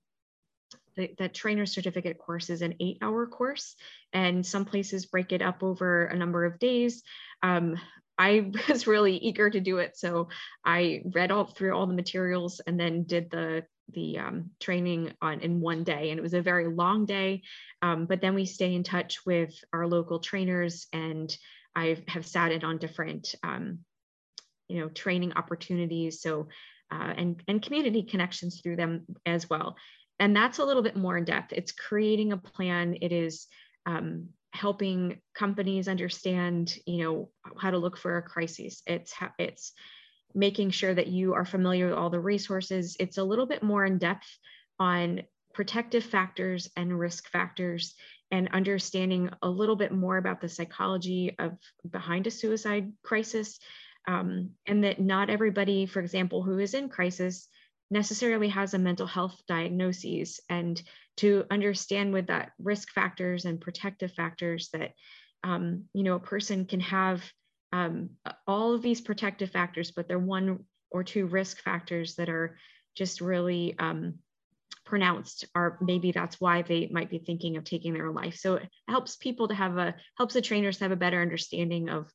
[0.96, 3.76] the, the trainer certificate course is an eight hour course
[4.12, 7.02] and some places break it up over a number of days.
[7.42, 7.76] Um,
[8.18, 9.96] I was really eager to do it.
[9.96, 10.28] So
[10.64, 15.40] I read all through all the materials and then did the the um, training on
[15.40, 17.42] in one day and it was a very long day
[17.82, 21.36] um, but then we stay in touch with our local trainers and
[21.74, 23.78] i have sat in on different um,
[24.68, 26.48] you know training opportunities so
[26.90, 29.76] uh, and and community connections through them as well.
[30.18, 31.52] And that's a little bit more in depth.
[31.52, 32.96] It's creating a plan.
[33.02, 33.46] It is
[33.84, 38.82] um, helping companies understand you know how to look for a crisis.
[38.86, 39.72] It's it's
[40.34, 42.96] making sure that you are familiar with all the resources.
[43.00, 44.28] It's a little bit more in depth
[44.78, 45.22] on
[45.54, 47.94] protective factors and risk factors
[48.30, 51.56] and understanding a little bit more about the psychology of
[51.90, 53.58] behind a suicide crisis
[54.08, 57.48] um, and that not everybody for example who is in crisis
[57.90, 60.82] necessarily has a mental health diagnosis and
[61.16, 64.92] to understand with that risk factors and protective factors that
[65.44, 67.24] um, you know a person can have
[67.76, 68.10] um,
[68.46, 72.56] all of these protective factors, but they're one or two risk factors that are
[72.94, 74.14] just really um,
[74.84, 78.68] pronounced or maybe that's why they might be thinking of taking their life so it
[78.86, 82.08] helps people to have a helps the trainers have a better understanding of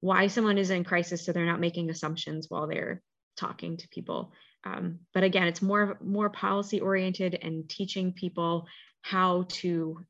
[0.00, 3.02] why someone is in crisis so they're not making assumptions while they're
[3.36, 4.32] talking to people.
[4.64, 8.66] Um, but again, it's more more policy oriented and teaching people
[9.02, 10.04] how to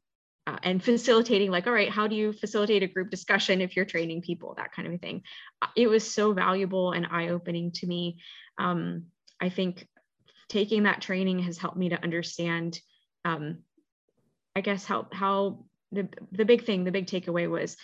[0.51, 3.85] uh, and facilitating like all right how do you facilitate a group discussion if you're
[3.85, 5.23] training people that kind of thing.
[5.63, 8.19] Uh, it was so valuable and eye-opening to me.
[8.59, 9.05] Um,
[9.41, 9.87] i think
[10.49, 12.81] taking that training has helped me to understand
[13.25, 13.59] um,
[14.57, 17.77] i guess how how the, the big thing the big takeaway was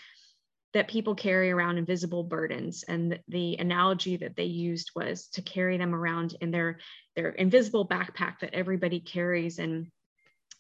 [0.75, 5.79] that people carry around invisible burdens and the analogy that they used was to carry
[5.79, 6.79] them around in their
[7.15, 9.87] their invisible backpack that everybody carries and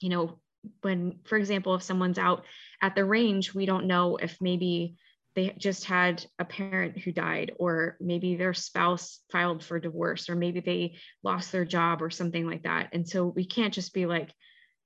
[0.01, 0.39] you know
[0.83, 2.45] when for example if someone's out
[2.83, 4.97] at the range we don't know if maybe
[5.37, 10.35] they just had a parent who died or maybe their spouse filed for divorce or
[10.35, 12.89] maybe they lost their job or something like that.
[12.93, 14.33] And so we can't just be like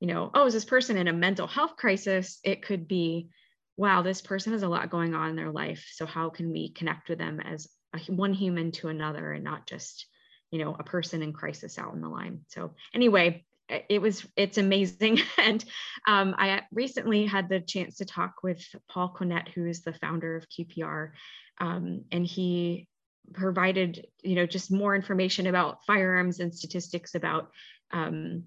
[0.01, 2.41] you know oh is this person in a mental health crisis?
[2.43, 3.29] It could be
[3.77, 5.87] wow this person has a lot going on in their life.
[5.93, 9.67] So how can we connect with them as a, one human to another and not
[9.67, 10.07] just
[10.51, 12.41] you know a person in crisis out in the line?
[12.49, 13.45] So anyway
[13.89, 15.21] it was it's amazing.
[15.39, 15.65] And
[16.07, 20.37] um, i recently had the chance to talk with paul Quinnett who is the founder
[20.37, 21.11] of qpr
[21.59, 22.89] um, and he
[23.33, 27.51] provided you know just more information about firearms and statistics about
[27.93, 28.45] um,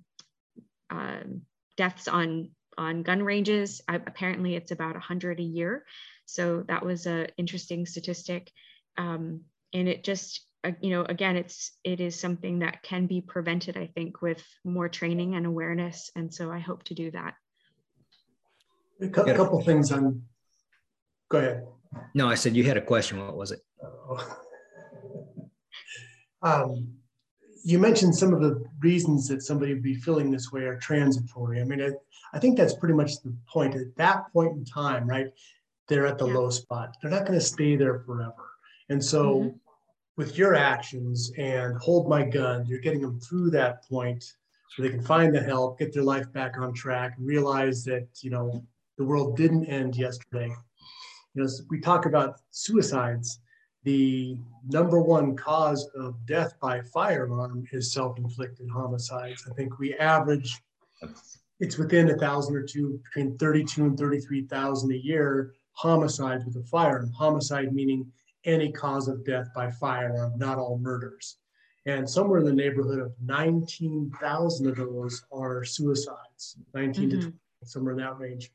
[0.89, 1.19] uh,
[1.77, 3.81] deaths on on gun ranges.
[3.87, 5.85] I, apparently it's about 100 a year.
[6.25, 8.51] So that was an interesting statistic.
[8.97, 9.41] Um,
[9.73, 10.45] and it just
[10.81, 14.89] you know again it's it is something that can be prevented i think with more
[14.89, 16.09] training and awareness.
[16.15, 17.35] And so i hope to do that.
[19.01, 20.23] A couple, couple things on
[21.29, 21.63] go ahead.
[22.13, 23.19] No i said you had a question.
[23.19, 23.61] What was it?
[26.45, 26.95] Um,
[27.63, 31.61] you mentioned some of the reasons that somebody would be feeling this way are transitory.
[31.61, 31.91] I mean I,
[32.33, 33.75] I think that's pretty much the point.
[33.75, 35.27] At that point in time right
[35.87, 36.33] they're at the yeah.
[36.33, 36.97] low spot.
[37.01, 38.49] They're not going to stay there forever.
[38.89, 39.57] And so mm-hmm
[40.17, 44.23] with your actions and hold my gun, you're getting them through that point
[44.69, 48.07] so they can find the help, get their life back on track, and realize that,
[48.21, 48.63] you know,
[48.97, 50.53] the world didn't end yesterday.
[51.33, 53.39] You know, we talk about suicides.
[53.83, 54.37] The
[54.69, 59.45] number one cause of death by firearm is self-inflicted homicides.
[59.49, 60.61] I think we average,
[61.59, 66.63] it's within a thousand or two, between 32 and 33,000 a year homicides with a
[66.63, 67.11] firearm.
[67.11, 68.11] Homicide meaning
[68.45, 71.37] any cause of death by firearm, not all murders.
[71.85, 77.19] And somewhere in the neighborhood of 19,000 of those are suicides, 19 mm-hmm.
[77.19, 78.51] to 20, somewhere in that range.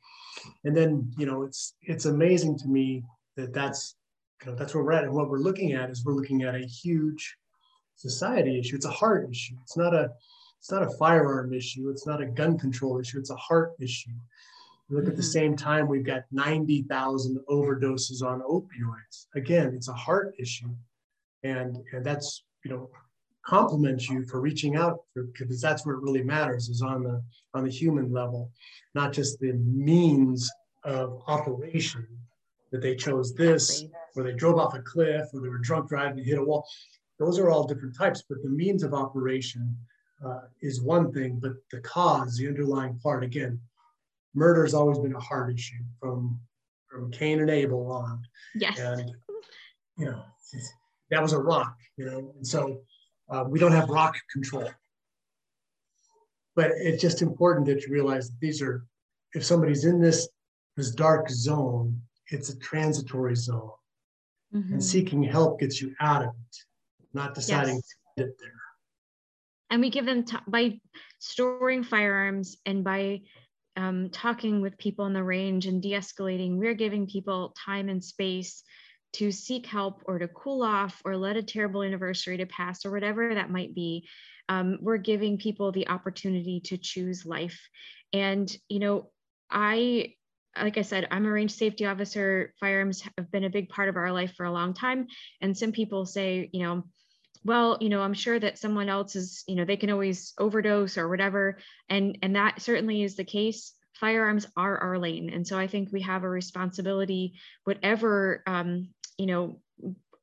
[0.65, 3.05] And then, you know, it's it's amazing to me
[3.37, 3.97] that that's
[4.45, 5.05] you know, that's where we're at.
[5.05, 7.37] And what we're looking at is we're looking at a huge
[7.97, 8.77] society issue.
[8.77, 9.57] It's a heart issue.
[9.63, 10.11] It's not a
[10.59, 11.91] it's not a firearm issue.
[11.91, 13.19] It's not a gun control issue.
[13.19, 14.11] It's a heart issue
[14.91, 15.11] look mm-hmm.
[15.11, 15.31] at the mm-hmm.
[15.31, 19.27] same time, we've got 90,000 overdoses on opioids.
[19.35, 20.75] Again, it's a heart issue.
[21.45, 22.91] And, and that's, you know,
[23.49, 27.23] compliments you for reaching out because that's where it really matters is on the
[27.55, 28.51] on the human level,
[28.95, 30.51] not just the means
[30.85, 32.07] of operation
[32.71, 33.85] that they chose this,
[34.15, 36.69] or they drove off a cliff, or they were drunk driving and hit a wall.
[37.19, 39.75] Those are all different types, but the means of operation
[40.25, 43.59] uh, is one thing, but the cause, the underlying part, again,
[44.35, 46.41] murder has always been a hard issue from
[46.91, 48.23] from Cain and Abel on.
[48.55, 48.79] Yes.
[48.79, 49.11] And
[49.99, 50.23] you know,
[51.11, 52.83] that was a rock, you know, and so
[53.31, 54.71] uh, we don't have rock control.
[56.55, 58.85] But it's just important that you realize that these are,
[59.35, 60.29] if somebody's in this
[60.77, 63.71] this dark zone, it's a transitory zone,
[64.55, 64.75] mm-hmm.
[64.75, 66.57] and seeking help gets you out of it,
[67.13, 67.89] not deciding yes.
[68.17, 68.53] to get there.
[69.71, 70.81] And we give them t- by
[71.19, 73.23] storing firearms and by
[73.79, 78.65] um, talking with people in the range and de-escalating, we're giving people time and space
[79.15, 82.91] to seek help or to cool off or let a terrible anniversary to pass or
[82.91, 84.07] whatever that might be.
[84.49, 87.61] Um, we're giving people the opportunity to choose life.
[88.13, 89.11] And, you know,
[89.49, 90.15] I,
[90.61, 92.53] like I said, I'm a range safety officer.
[92.59, 95.07] Firearms have been a big part of our life for a long time.
[95.41, 96.83] And some people say, you know,
[97.49, 100.97] well you know i'm sure that someone else is you know they can always overdose
[100.99, 101.59] or whatever.
[101.89, 103.73] And and that certainly is the case.
[103.95, 105.31] Firearms are our lane.
[105.31, 107.35] And so i think we have a responsibility
[107.65, 109.61] whatever um, you know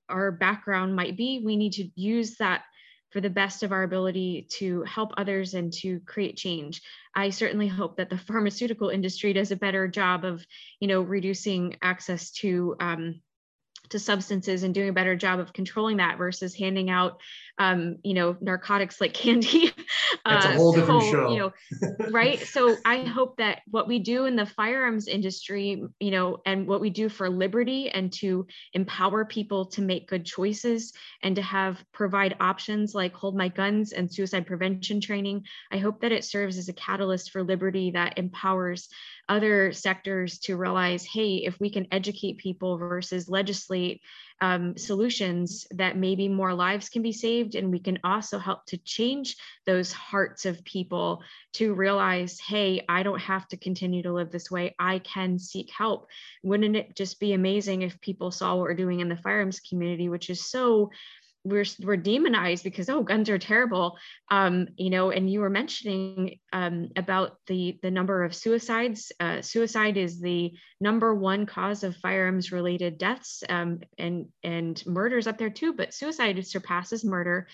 [0.08, 2.64] our background might be we need to use that
[3.12, 6.82] for the best of our ability to help others and to create change.
[7.16, 10.46] I certainly hope that the pharmaceutical industry does a better job of
[10.80, 13.22] you know reducing access to um,
[13.90, 17.20] to substances and doing a better job of controlling that versus handing out
[17.58, 19.72] um, you know narcotics like candy.
[20.26, 21.32] That's a uh, whole uh, different so, show.
[21.32, 21.54] you know
[22.12, 22.40] right?
[22.40, 26.82] So i hope that what we do in the firearms industry you know and what
[26.82, 31.84] we do for liberty and to empower people to make good choices and to have
[31.94, 36.58] provide options like hold my guns and suicide prevention training i hope that it serves
[36.58, 38.90] as a catalyst for liberty that empowers
[39.28, 44.02] other sectors to realize hey if we can educate people versus legislate
[44.42, 48.78] um, solutions that maybe more lives can be saved and we can also help to
[48.78, 51.24] change those hearts of people
[51.54, 54.76] to realize hey i don't have to continue to live this way.
[54.80, 56.08] I can seek help.
[56.44, 60.10] Wouldn't it just be amazing if people saw what we're doing in the firearms community
[60.10, 60.92] which is so
[61.46, 63.98] we're we're demonized because oh guns are terrible.
[64.30, 69.12] Um, you know and you were mentioning um, about the the number of suicides.
[69.20, 75.28] Uh, suicide is the number one cause of firearms related deaths um, and and murders
[75.28, 77.48] up there too but suicide surpasses murder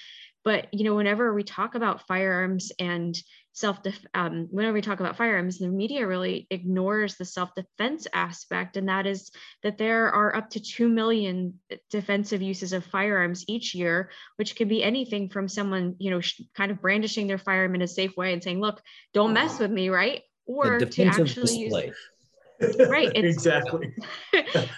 [0.44, 3.18] but you know whenever we talk about firearms and
[3.54, 3.80] self
[4.14, 9.06] um, whenever we talk about firearms the media really ignores the self-defense aspect and that
[9.06, 9.32] is
[9.62, 14.70] that there are up to 2 million defensive uses of firearms each year which could
[14.70, 16.22] be anything from someone you know
[16.56, 18.82] kind of brandishing their firearm in a safe way and saying look
[19.14, 20.22] don't mess with me right?
[20.46, 21.86] Or to actually display.
[21.86, 23.94] use right exactly.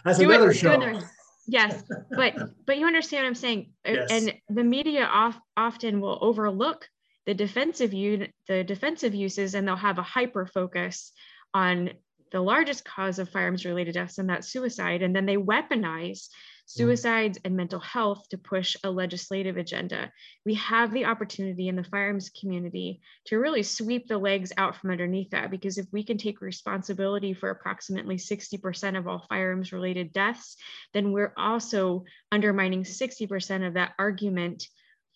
[0.05, 1.03] That's another it, show
[1.47, 2.35] yes but
[2.65, 4.09] but you understand what i'm saying yes.
[4.11, 6.87] and the media off, often will overlook
[7.25, 11.11] the defensive unit, the defensive uses, and they'll have a hyper focus
[11.53, 11.91] on
[12.31, 15.01] the largest cause of firearms related deaths, and that's suicide.
[15.01, 16.27] And then they weaponize
[16.63, 16.69] Mm.
[16.69, 20.11] suicides and mental health to push a legislative agenda.
[20.45, 24.91] We have the opportunity in the firearms community to really sweep the legs out from
[24.91, 30.13] underneath that, because if we can take responsibility for approximately 60% of all firearms related
[30.13, 30.55] deaths,
[30.93, 34.67] then we're also undermining 60% of that argument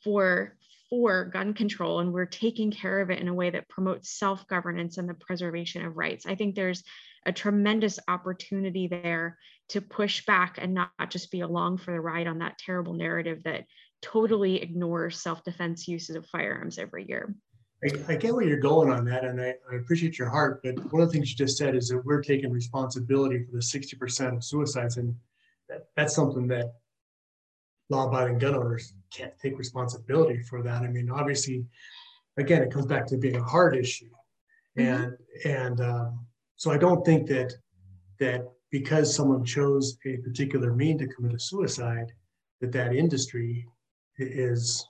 [0.04, 0.58] for
[0.89, 4.48] for gun control and we're taking care of it in a way that promotes self
[4.48, 6.26] governance and the preservation of rights.
[6.26, 6.84] I think there's
[7.28, 9.38] a tremendous opportunity there
[9.69, 13.43] to push back and not just be along for the ride on that terrible narrative
[13.43, 13.65] that
[14.01, 17.36] totally ignores self defense uses of firearms every year.
[17.84, 20.61] I, I, get where you're going on that, and I, I, appreciate your heart.
[20.63, 23.59] But one of the things you just said is that we're taking responsibility for the
[23.59, 25.13] 60% of suicides, and
[25.69, 26.73] that, that's something that
[27.89, 30.82] law-abiding gun owners can't take responsibility for that.
[30.82, 31.65] I mean, obviously,
[32.38, 34.09] again, it comes back to being a hard issue,
[34.78, 35.03] mm-hmm.
[35.03, 36.26] and and um,
[36.58, 37.53] so I don't think that
[38.20, 38.41] that
[38.72, 42.12] because someone chose a particular mean to commit a suicide,
[42.62, 43.66] that that industry
[44.18, 44.86] is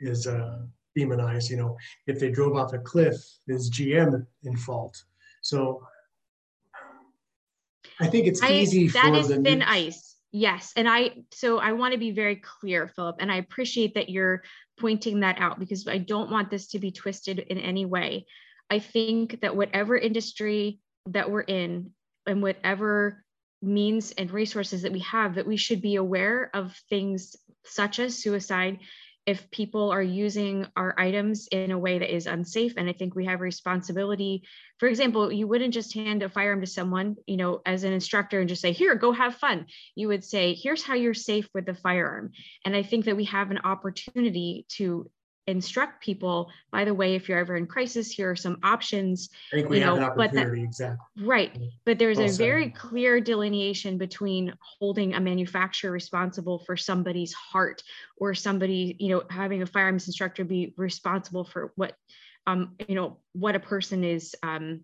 [0.00, 0.58] is uh,
[0.96, 1.50] demonized.
[1.50, 3.16] You know, if they drove off a cliff,
[3.46, 4.96] is GM in fault?
[5.42, 5.82] So
[8.00, 10.72] I think it's I, easy that for is the thin ice Yes.
[10.76, 14.42] And I, so I want to be very clear, Philip, and I appreciate that you're
[14.78, 18.26] pointing that out because I don't want this to be twisted in any way.
[18.68, 20.80] I think that whatever industry
[21.12, 21.90] that we're in
[22.26, 23.24] and whatever
[23.60, 28.16] means and resources that we have, that we should be aware of things such as
[28.16, 28.78] suicide
[29.26, 32.72] if people are using our items in a way that is unsafe.
[32.78, 34.42] And i think we have responsibility.
[34.78, 38.40] For example you wouldn't just hand a firearm to someone you know as an instructor
[38.40, 39.66] and just say here go have fun.
[39.94, 42.32] You would say here's how you're safe with the firearm.
[42.64, 45.10] And i think that we have an opportunity to
[45.48, 49.56] instruct people by the way if you're ever in crisis here are some options I
[49.56, 51.26] think we you have know, an opportunity, that, exactly.
[51.26, 57.82] Right but there's a very clear delineation between holding a manufacturer responsible for somebody's heart
[58.18, 61.94] or somebody you know having a firearms instructor be responsible for what
[62.46, 64.80] um, you know what a person is um,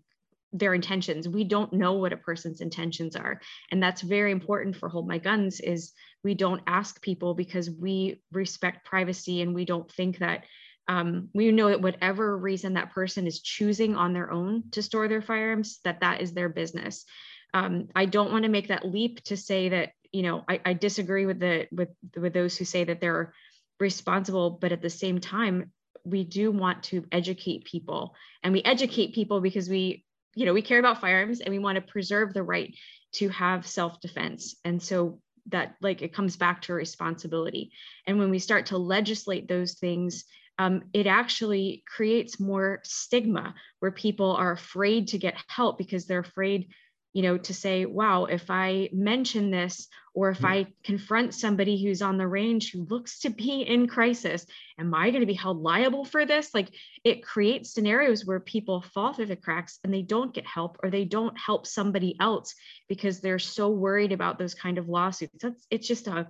[0.55, 1.27] their intentions.
[1.27, 3.41] We don't know what a person's intentions are.
[3.71, 5.91] And that's very important for hold my guns is
[6.23, 10.45] we don't ask people because we respect privacy and we don't think that
[10.87, 15.07] um, we know that whatever reason that person is choosing on their own to store
[15.07, 17.05] their firearms that that is their business.
[17.53, 20.73] Um, i don't want to make that leap to say that you know I, I
[20.73, 21.87] disagree with the with
[22.17, 23.33] with those who say that they're
[23.79, 25.71] responsible but at the same time
[26.05, 28.15] we do want to educate people.
[28.43, 30.04] And we educate people because we
[30.35, 32.75] you know, we care about firearms and we want to preserve the right
[33.13, 34.55] to have self-defense.
[34.63, 37.71] And so that like it comes back to responsibility.
[38.05, 40.25] And when we start to legislate those things,
[40.57, 46.19] um, it actually creates more stigma where people are afraid to get help because they're
[46.19, 46.69] afraid
[47.15, 52.01] you know, to say, wow, if I mention this or if I confront somebody who's
[52.01, 54.45] on the range who looks to be in crisis,
[54.77, 56.53] am I going to be held liable for this?
[56.53, 56.71] Like
[57.05, 60.89] it creates scenarios where people fall through the cracks and they don't get help or
[60.89, 62.53] they don't help somebody else
[62.89, 65.41] because they're so worried about those kind of lawsuits.
[65.41, 66.27] That's it's just a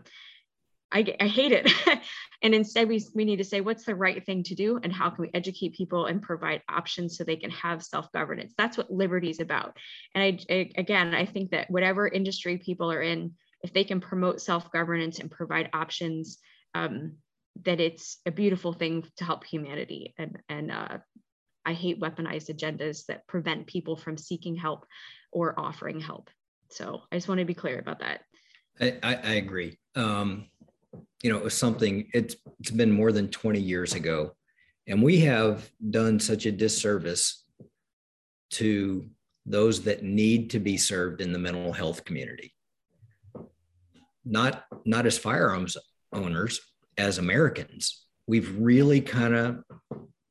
[0.95, 1.69] I, I hate it.
[2.41, 5.09] and instead, we, we need to say what's the right thing to do and how
[5.09, 8.53] can we educate people and provide options so they can have self governance.
[8.57, 9.77] That's what liberty is about.
[10.13, 13.99] And I, I, again, I think that whatever industry people are in, if they can
[13.99, 16.37] promote self governance and provide options,
[16.73, 17.17] um,
[17.65, 20.13] that it's a beautiful thing to help humanity.
[20.17, 20.97] And, and uh,
[21.65, 24.85] I hate weaponized agendas that prevent people from seeking help
[25.33, 26.29] or offering help.
[26.69, 28.21] So I just want to be clear about that.
[28.79, 29.77] I, I agree.
[29.95, 30.47] Um,
[31.23, 34.35] you know, it was something, it's, it's been more than 20 years ago.
[34.87, 37.43] And we have done such a disservice
[38.51, 39.09] to
[39.45, 42.53] those that need to be served in the mental health community.
[44.23, 45.77] Not, not as firearms
[46.13, 46.59] owners,
[46.97, 48.05] as Americans.
[48.27, 49.63] We've really kind of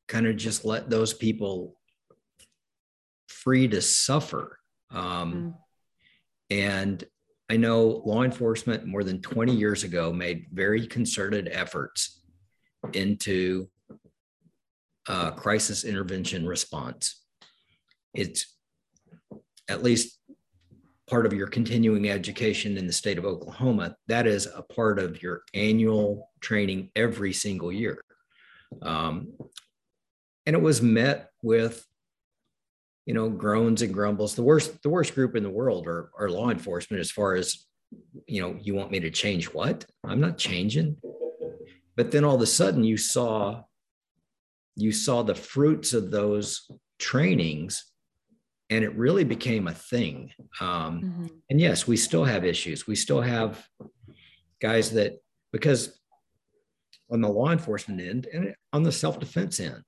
[0.07, 1.79] kind of just let those people
[3.27, 4.59] free to suffer.
[4.91, 5.55] Um, mm.
[6.51, 7.03] And
[7.49, 12.21] I know law enforcement more than 20 years ago made very concerted efforts
[12.93, 13.67] into
[15.07, 17.21] uh, crisis intervention response.
[18.13, 18.55] It's
[19.69, 20.19] at least
[21.07, 23.95] part of your continuing education in the state of Oklahoma.
[24.07, 28.01] That is a part of your annual training every single year.
[28.81, 29.33] Um,
[30.47, 31.85] and it was met with
[33.05, 34.35] you know, groans and grumbles.
[34.35, 37.65] The worst, the worst group in the world are, are law enforcement as far as,
[38.27, 39.85] you know, you want me to change what?
[40.03, 40.97] I'm not changing.
[41.95, 43.63] But then all of a sudden you saw,
[44.75, 47.85] you saw the fruits of those trainings
[48.69, 50.31] and it really became a thing.
[50.59, 51.25] Um, mm-hmm.
[51.49, 52.87] And yes, we still have issues.
[52.87, 53.63] We still have
[54.59, 55.19] guys that,
[55.51, 55.99] because
[57.11, 59.83] on the law enforcement end and on the self defense end,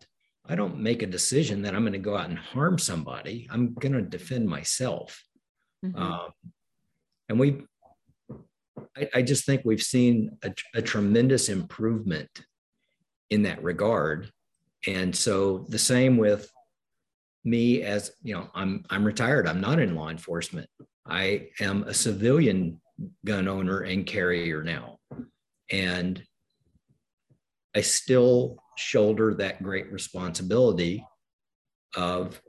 [0.50, 3.48] I don't make a decision that I'm going to go out and harm somebody.
[3.52, 5.22] I'm going to defend myself.
[5.86, 6.02] Mm-hmm.
[6.02, 6.30] Um,
[7.30, 7.64] and we,
[8.96, 12.30] I, I, just think we've seen a, a tremendous improvement
[13.30, 14.32] in that regard.
[14.88, 16.50] And so the same with
[17.44, 19.48] me as you know, I'm I'm retired.
[19.48, 20.70] I'm not in law enforcement.
[21.06, 22.82] I am a civilian
[23.26, 24.98] gun owner and carrier now.
[25.72, 26.22] And
[27.76, 31.04] I still shoulder that great responsibility
[31.96, 32.40] of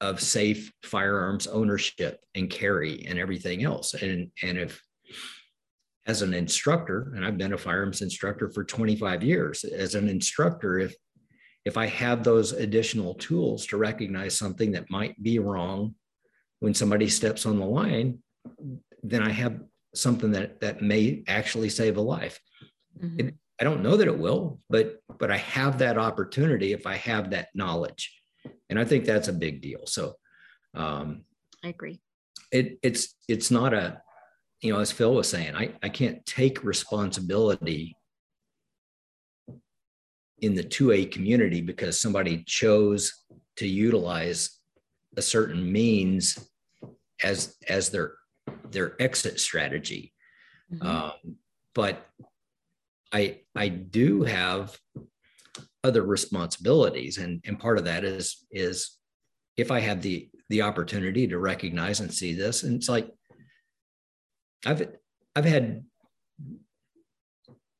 [0.00, 4.82] of safe firearms ownership and carry and everything else and and if
[6.06, 10.78] as an instructor and i've been a firearms instructor for 25 years as an instructor
[10.80, 10.94] if
[11.64, 15.94] if i have those additional tools to recognize something that might be wrong
[16.58, 18.18] when somebody steps on the line
[19.04, 19.60] then i have
[19.94, 22.40] something that that may actually save a life
[23.00, 23.20] mm-hmm.
[23.20, 26.96] it, I don't know that it will, but but I have that opportunity if I
[26.96, 28.12] have that knowledge,
[28.68, 29.86] and I think that's a big deal.
[29.86, 30.16] So,
[30.74, 31.22] um,
[31.62, 32.00] I agree.
[32.50, 34.02] It it's it's not a,
[34.62, 37.96] you know, as Phil was saying, I I can't take responsibility
[40.40, 43.12] in the 2A community because somebody chose
[43.58, 44.58] to utilize
[45.16, 46.36] a certain means
[47.22, 48.14] as as their
[48.72, 50.12] their exit strategy.
[50.74, 50.84] Mm-hmm.
[50.84, 51.36] Um,
[51.74, 52.08] but
[53.12, 54.76] I I do have
[55.84, 58.98] other responsibilities, and and part of that is is
[59.56, 63.10] if I have the the opportunity to recognize and see this, and it's like
[64.64, 64.88] I've
[65.36, 65.84] I've had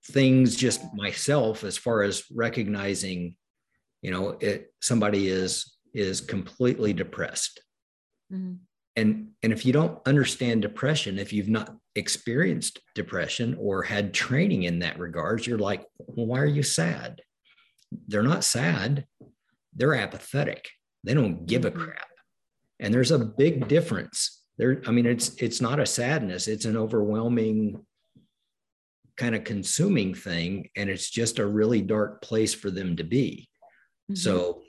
[0.07, 3.37] things just myself as far as recognizing,
[4.03, 7.63] you know, it somebody is is completely depressed.
[8.33, 8.55] Mm-hmm
[8.97, 14.63] and and if you don't understand depression if you've not experienced depression or had training
[14.63, 17.21] in that regards you're like well, why are you sad?
[18.09, 19.07] They're not sad.
[19.75, 20.71] They're apathetic.
[21.05, 21.83] They don't give a mm-hmm.
[21.83, 22.09] crap.
[22.81, 24.43] And there's a big difference.
[24.59, 26.49] There i mean it's it's not a sadness.
[26.49, 27.85] It's an overwhelming
[29.17, 33.49] kind of consuming thing and it's just a really dark place for them to be.
[34.11, 34.17] Mm-hmm.
[34.17, 34.63] so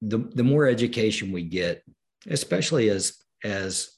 [0.00, 1.82] the the more education we get
[2.28, 3.97] especially as as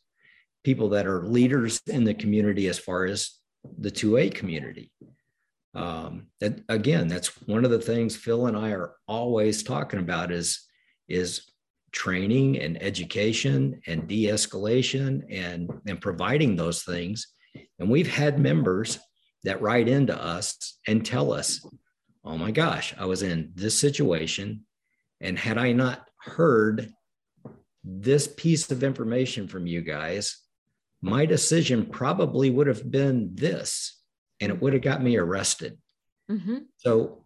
[0.63, 3.33] people that are leaders in the community as far as
[3.79, 4.91] the 2A community.
[5.75, 10.33] Um, that again, that's one of the things Phil and I are always talking about
[10.33, 10.67] is,
[11.09, 11.51] is
[11.93, 17.29] training and education and de-escalation and, and providing those things.
[17.79, 18.99] And we've had members
[19.45, 21.65] that write into us and tell us,
[22.25, 24.67] oh my gosh, I was in this situation.
[25.21, 26.93] And had I not heard
[27.83, 30.39] this piece of information from you guys,
[31.03, 34.01] my decision probably would have been this,
[34.41, 35.79] and it would have got me arrested.
[36.31, 36.59] Mm-hmm.
[36.77, 37.25] So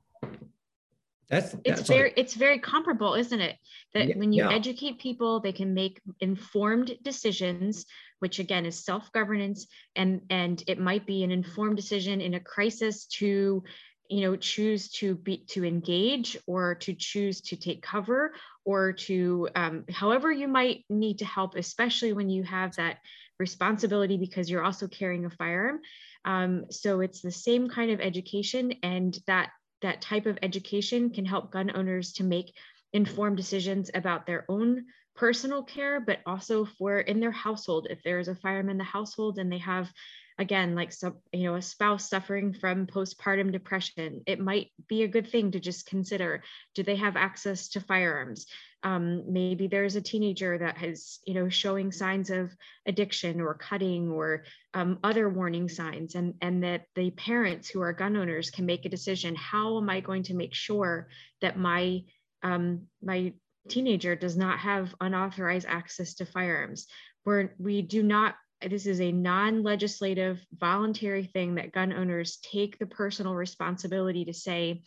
[1.29, 3.57] that's, that's it's very like, it's very comparable, isn't it?
[3.95, 4.53] That yeah, when you yeah.
[4.53, 7.87] educate people, they can make informed decisions,
[8.21, 9.67] which again is self-governance,
[9.97, 13.65] and and it might be an informed decision in a crisis to
[14.09, 19.49] you know choose to be to engage or to choose to take cover or to
[19.55, 22.99] um, however you might need to help especially when you have that
[23.39, 25.81] responsibility because you're also carrying a firearm.
[26.25, 29.51] Um, so it's the same kind of education and that
[29.83, 32.55] that type of education can help gun owners to make
[32.93, 34.85] informed decisions about their own
[35.17, 37.87] personal care but also for in their household.
[37.91, 39.93] If there is a firearm in the household and they have
[40.39, 45.09] again like some you know a spouse suffering from postpartum depression it might be a
[45.09, 46.43] good thing to just consider
[46.75, 48.47] do they have access to firearms?
[48.83, 52.55] Um, maybe there's a teenager that has you know showing signs of
[52.87, 57.93] addiction or cutting or um, other warning signs and and that the parents who are
[57.93, 61.09] gun owners can make a decision how am i going to make sure
[61.41, 62.03] that my
[62.43, 63.33] um, my
[63.69, 66.87] teenager does not have unauthorized access to firearms?
[67.23, 68.35] Where we do not
[68.71, 74.83] this is a non-legislative voluntary thing that gun owners take the personal responsibility to say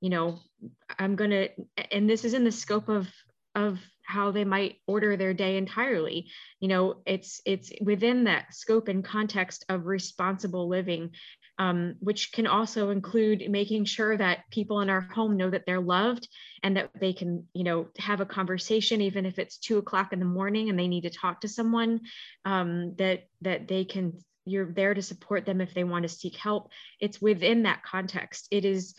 [0.00, 0.38] you know
[0.98, 1.48] i'm going to
[1.90, 3.08] and this is in the scope of
[3.54, 6.30] of how they might order their day entirely.
[6.60, 11.10] You know it's it's within that scope and context of responsible living
[11.58, 15.80] um, which can also include making sure that people in our home know that they're
[15.80, 16.28] loved
[16.62, 20.20] and that they can, you know, have a conversation, even if it's two o'clock in
[20.20, 22.00] the morning and they need to talk to someone,
[22.44, 24.18] um, that that they can.
[24.44, 26.70] You're there to support them if they want to seek help.
[27.00, 28.48] It's within that context.
[28.50, 28.94] It is,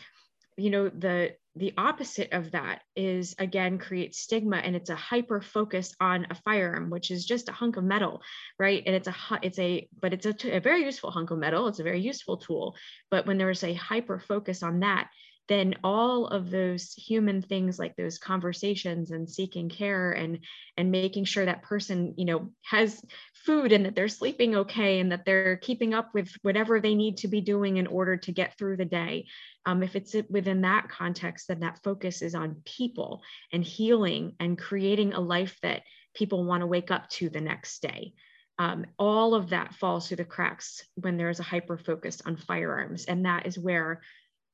[0.56, 5.40] you know, the the opposite of that is again create stigma and it's a hyper
[5.40, 8.22] focus on a firearm which is just a hunk of metal
[8.58, 8.82] right?
[8.86, 11.66] And it's a it's a but it's a, a very useful hunk of metal.
[11.68, 12.76] It's a very useful tool.
[13.10, 15.10] But when there's a hyper focus on that
[15.50, 20.38] then all of those human things like those conversations and seeking care and
[20.76, 25.10] and making sure that person you know has food and that they're sleeping okay and
[25.10, 28.56] that they're keeping up with whatever they need to be doing in order to get
[28.56, 29.26] through the day.
[29.66, 33.20] Um, if it's within that context then that focus is on people
[33.52, 35.82] and healing and creating a life that
[36.14, 38.14] people want to wake up to the next day.
[38.58, 43.06] Um, all of that falls through the cracks when there's a hyper focus on firearms
[43.06, 44.00] and that is where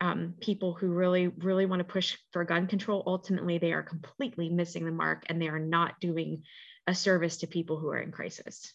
[0.01, 4.49] um, people who really, really want to push for gun control, ultimately they are completely
[4.49, 6.43] missing the mark and they are not doing
[6.87, 8.73] a service to people who are in crisis.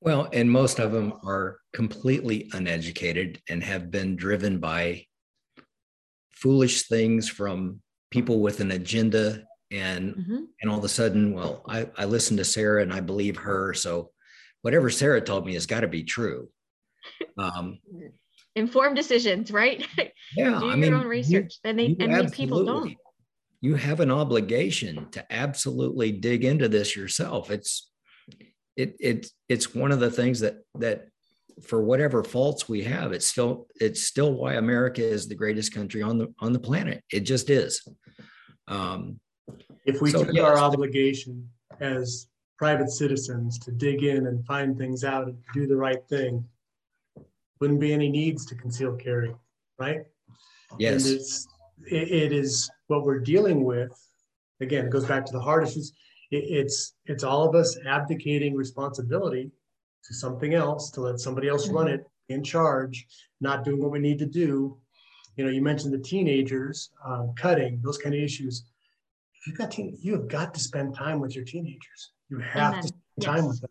[0.00, 5.06] Well, and most of them are completely uneducated and have been driven by
[6.32, 7.80] foolish things from
[8.10, 10.44] people with an agenda and mm-hmm.
[10.60, 13.74] and all of a sudden well I, I listened to sarah and i believe her
[13.74, 14.10] so
[14.62, 16.48] whatever sarah told me has got to be true
[17.36, 17.78] um,
[18.56, 19.86] informed decisions, right?
[20.36, 21.54] Yeah, do I your mean, own research.
[21.54, 22.96] You, then they and people don't.
[23.60, 27.50] You have an obligation to absolutely dig into this yourself.
[27.50, 27.88] It's
[28.76, 31.06] it it it's one of the things that that
[31.62, 36.02] for whatever faults we have, it's still it's still why America is the greatest country
[36.02, 37.04] on the on the planet.
[37.12, 37.86] It just is.
[38.66, 39.20] Um,
[39.86, 41.48] if we so, took yes, our obligation
[41.80, 42.26] as
[42.58, 46.44] private citizens to dig in and find things out and do the right thing,
[47.60, 49.34] wouldn't be any needs to conceal carry,
[49.78, 50.00] right?
[50.78, 51.06] Yes.
[51.06, 51.48] And it's,
[51.86, 53.92] it, it is what we're dealing with.
[54.60, 55.92] Again, it goes back to the hard issues.
[56.30, 59.50] It, it's it's all of us abdicating responsibility
[60.04, 63.06] to something else to let somebody else run it in charge,
[63.40, 64.76] not doing what we need to do.
[65.36, 68.64] You know, you mentioned the teenagers um, cutting those kind of issues.
[69.46, 72.12] You've got teen, you have got to spend time with your teenagers.
[72.30, 72.82] You have Amen.
[72.82, 73.26] to spend yes.
[73.26, 73.70] time with them.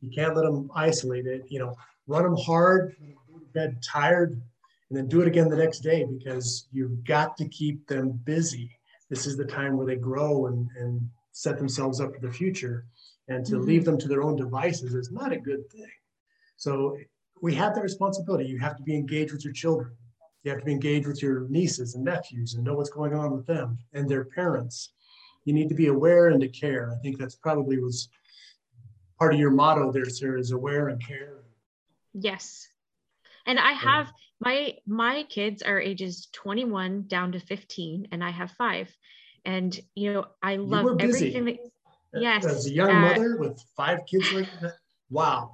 [0.00, 1.44] You can't let them isolate it.
[1.48, 2.96] You know, run them hard,
[3.30, 4.40] go to bed tired,
[4.88, 8.70] and then do it again the next day because you've got to keep them busy.
[9.10, 12.86] This is the time where they grow and, and set themselves up for the future.
[13.28, 13.66] And to mm-hmm.
[13.66, 15.90] leave them to their own devices is not a good thing.
[16.56, 16.96] So
[17.40, 18.44] we have that responsibility.
[18.44, 19.92] You have to be engaged with your children.
[20.42, 23.32] You have to be engaged with your nieces and nephews and know what's going on
[23.32, 24.92] with them and their parents.
[25.44, 26.92] You need to be aware and to care.
[26.92, 28.08] I think that's probably was
[29.18, 31.43] part of your motto there, Sarah, is aware and care
[32.14, 32.68] Yes.
[33.46, 34.10] And I have
[34.40, 38.94] my my kids are ages 21 down to 15 and I have 5.
[39.44, 41.58] And you know, I love everything that
[42.14, 42.44] yes.
[42.44, 44.74] As a young uh, mother with five kids like that.
[45.10, 45.52] Wow.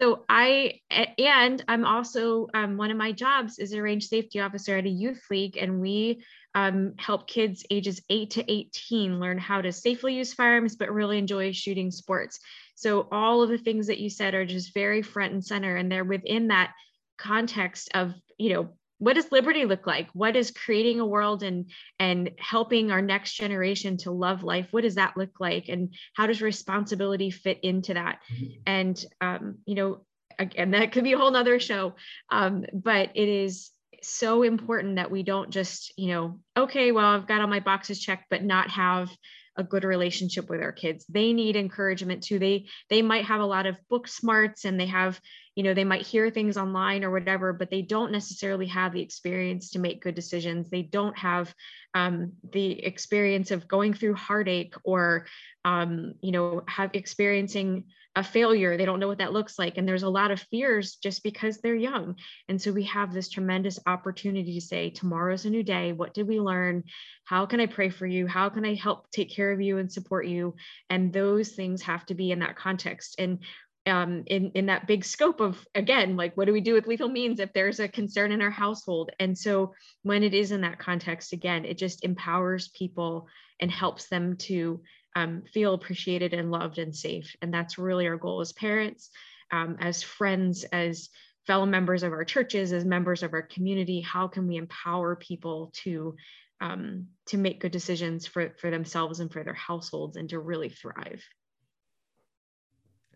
[0.00, 4.76] So I and I'm also um, one of my jobs is a range safety officer
[4.76, 9.60] at a youth league, and we um, help kids ages 8 to 18 learn how
[9.60, 12.40] to safely use firearms, but really enjoy shooting sports.
[12.74, 15.90] So all of the things that you said are just very front and center, and
[15.90, 16.72] they're within that
[17.18, 20.08] context of, you know, what does liberty look like?
[20.12, 24.68] What is creating a world and and helping our next generation to love life?
[24.70, 25.68] What does that look like?
[25.68, 28.20] And how does responsibility fit into that?
[28.32, 28.52] Mm-hmm.
[28.66, 30.04] and um, you know
[30.38, 31.94] again that could be a whole nother show
[32.30, 33.70] um, but it is
[34.02, 38.00] so important that we don't just you know okay well i've got all my boxes
[38.00, 39.10] checked but not have
[39.56, 41.04] a good relationship with our kids.
[41.08, 42.38] They need encouragement too.
[42.38, 45.20] They they might have a lot of book smarts and they have
[45.54, 49.02] you know they might hear things online or whatever but they don't necessarily have the
[49.02, 50.70] experience to make good decisions.
[50.70, 51.54] They don't have
[51.94, 55.26] um, the experience of going through heartache or
[55.64, 57.84] um, you know have experiencing
[58.16, 60.96] a failure they don't know what that looks like and there's a lot of fears
[60.96, 62.16] just because they're young.
[62.48, 65.92] And so we have this tremendous opportunity to say tomorrow's a new day.
[65.92, 66.84] What did we learn?
[67.24, 68.26] How can i pray for you?
[68.26, 70.54] How can i help take care of you and support you?
[70.90, 73.40] And those things have to be in that context and
[73.86, 77.08] um, in in that big scope of again like what do we do with lethal
[77.08, 79.10] means if there's a concern in our household?
[79.18, 83.28] And so when it is in that context again it just empowers people
[83.60, 84.80] and helps them to
[85.16, 89.10] um, feel appreciated and loved and safe and that's really our goal as parents
[89.52, 91.08] um, as friends as
[91.46, 95.70] fellow members of our churches as members of our community how can we empower people
[95.74, 96.14] to
[96.60, 100.68] um, to make good decisions for for themselves and for their households and to really
[100.68, 101.22] thrive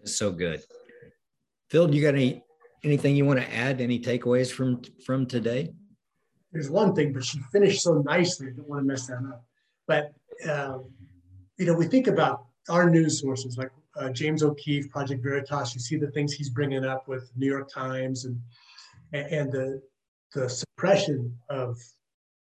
[0.04, 0.62] so good.
[1.70, 2.42] Phil, do you got any
[2.84, 3.80] anything you want to add?
[3.80, 5.72] Any takeaways from from today?
[6.52, 8.48] There's one thing, but she finished so nicely.
[8.48, 9.44] I don't want to mess that up.
[9.86, 10.12] But
[10.48, 10.90] um,
[11.58, 15.74] you know, we think about our news sources like uh, James O'Keefe, Project Veritas.
[15.74, 18.40] You see the things he's bringing up with New York Times and
[19.12, 19.82] and the
[20.34, 21.78] the suppression of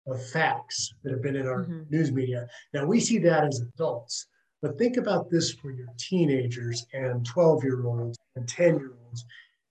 [0.07, 1.81] of facts that have been in our mm-hmm.
[1.89, 2.47] news media.
[2.73, 4.27] Now we see that as adults,
[4.61, 9.25] but think about this for your teenagers and 12 year olds and 10 year olds.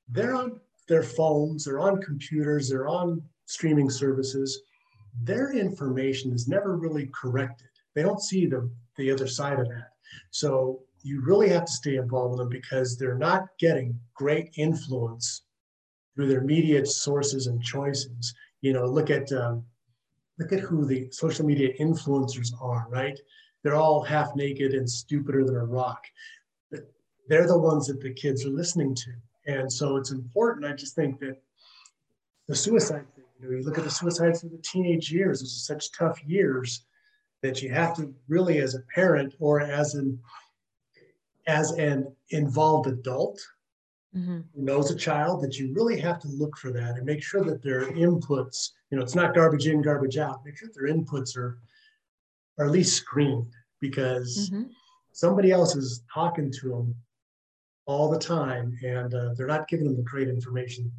[0.08, 4.60] They're on their phones, they're on computers, they're on streaming services.
[5.22, 7.68] Their information is never really corrected.
[7.94, 9.90] They don't see the, the other side of that.
[10.30, 15.42] So you really have to stay involved with them because they're not getting great influence
[16.14, 18.34] through their media sources and choices.
[18.60, 19.64] You know, look at um,
[20.38, 23.18] look at who the social media influencers are, right?
[23.62, 26.04] they're all half naked and stupider than a rock.
[27.28, 29.12] They're the ones that the kids are listening to.
[29.46, 30.66] And so it's important.
[30.66, 31.40] I just think that
[32.48, 35.54] the suicide thing, you know, you look at the suicides through the teenage years, those
[35.54, 36.86] are such tough years
[37.42, 40.18] that you have to really, as a parent or as an
[41.46, 43.40] as an involved adult
[44.14, 44.40] mm-hmm.
[44.54, 47.42] who knows a child, that you really have to look for that and make sure
[47.42, 50.44] that their inputs, you know, it's not garbage in, garbage out.
[50.44, 51.58] Make sure their inputs are
[52.58, 54.64] or at least screened because mm-hmm.
[55.12, 56.94] somebody else is talking to them
[57.86, 60.92] all the time and uh, they're not giving them the great information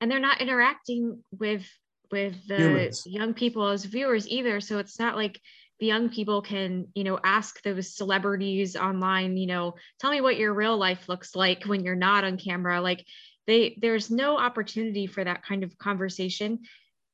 [0.00, 1.66] and they're not interacting with
[2.10, 3.06] with the Humans.
[3.06, 5.40] young people as viewers either so it's not like
[5.80, 10.36] the young people can you know ask those celebrities online you know tell me what
[10.36, 13.04] your real life looks like when you're not on camera like
[13.46, 16.60] they there's no opportunity for that kind of conversation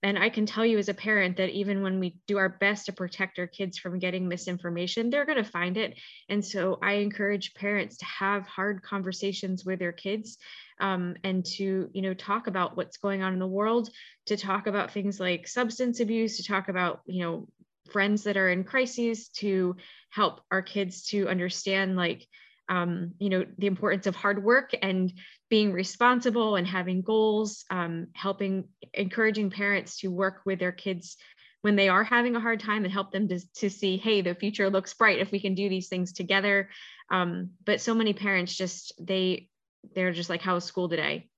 [0.05, 2.87] and I can tell you as a parent that even when we do our best
[2.87, 5.97] to protect our kids from getting misinformation, they're going to find it.
[6.29, 10.39] And so I encourage parents to have hard conversations with their kids
[10.83, 13.89] um, and to, you know, talk about what's going on in the world,
[14.27, 17.49] to talk about things like substance abuse, to talk about, you know,
[17.91, 19.77] friends that are in crises, to
[20.11, 22.27] help our kids to understand like,
[22.69, 25.13] um, you know, the importance of hard work and
[25.49, 31.17] being responsible and having goals, um, helping, encouraging parents to work with their kids
[31.61, 34.35] when they are having a hard time and help them to, to see, hey, the
[34.35, 36.69] future looks bright if we can do these things together.
[37.09, 39.49] Um, but so many parents just, they,
[39.95, 41.29] they're just like, how was school today?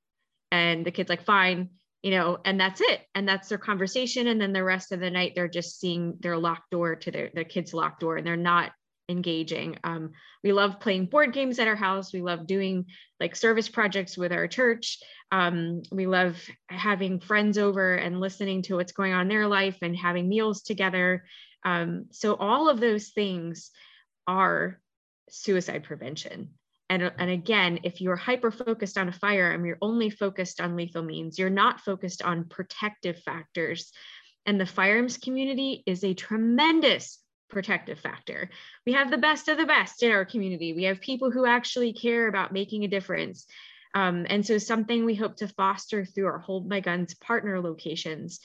[0.51, 1.71] And the kid's like, fine,
[2.03, 3.01] you know, and that's it.
[3.15, 4.27] And that's their conversation.
[4.29, 7.31] And then the rest of the night, they're just seeing their locked door to their,
[7.35, 8.73] their kid's locked door and they're not
[9.09, 9.79] engaging.
[9.85, 12.13] Um, we love playing board games at our house.
[12.13, 12.87] We love doing
[13.21, 14.99] like service projects with our church.
[15.31, 16.37] Um, we love
[16.69, 20.63] having friends over and listening to what's going on in their life and having meals
[20.63, 21.25] together.
[21.65, 23.71] Um, so all of those things
[24.27, 24.81] are
[25.31, 26.51] suicide prevention.
[26.91, 31.03] And, and again, if you're hyper focused on a firearm, you're only focused on lethal
[31.03, 31.39] means.
[31.39, 33.91] You're not focused on protective factors.
[34.47, 38.51] And the firearms community is a tremendous protective factor.
[38.85, 40.75] We have the best of the best in our community.
[40.75, 43.47] We have people who actually care about making a difference.
[43.95, 48.41] Um, and so something we hope to foster through our Hold My Guns partner locations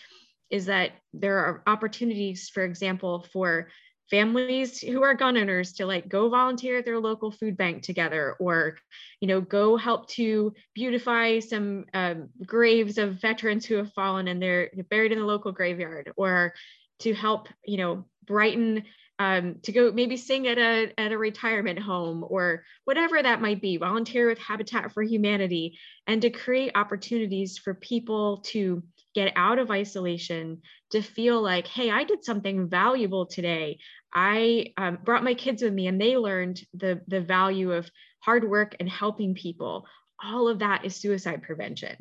[0.50, 3.70] is that there are opportunities, for example, for
[4.10, 8.36] families who are gun owners to like go volunteer at their local food bank together
[8.40, 8.78] or
[9.22, 14.42] you know go help to beautify some um, graves of veterans who have fallen and
[14.42, 16.54] they're buried in the local graveyard or
[17.00, 18.84] to help you know brighten
[19.20, 23.62] um, to go maybe sing at a at a retirement home or whatever that might
[23.62, 28.82] be volunteer with habitat for humanity and to create opportunities for people to
[29.20, 30.62] get out of isolation
[30.92, 33.78] to feel like hey i did something valuable today.
[34.14, 37.90] I um, brought my kids with me and they learned the the value of
[38.22, 39.86] hard work and helping people.
[40.24, 41.96] All of that is suicide prevention.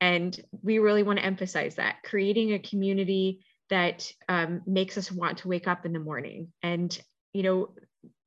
[0.00, 5.38] And we really want to emphasize that creating a community that um, makes us want
[5.38, 6.52] to wake up in the morning.
[6.62, 6.96] And
[7.32, 7.74] you know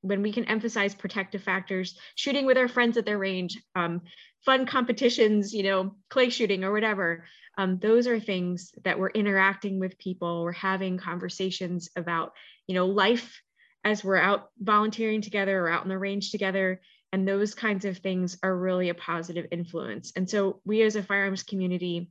[0.02, 4.02] when we can emphasize protective factors shooting with our friends at their range um,
[4.46, 7.26] fun competitions you know clay shooting or whatever
[7.60, 12.32] um, those are things that we're interacting with people we're having conversations about
[12.68, 13.42] you know life
[13.84, 16.82] as we're out volunteering together or out in the range together
[17.12, 21.04] and those kinds of things are really a positive influence and so we as a
[21.04, 22.10] firearms community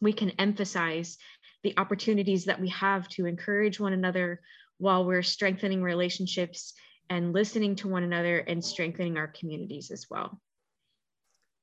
[0.00, 1.18] we can emphasize
[1.64, 4.40] the opportunities that we have to encourage one another
[4.78, 6.72] while we're strengthening relationships
[7.10, 10.40] and listening to one another and strengthening our communities as well.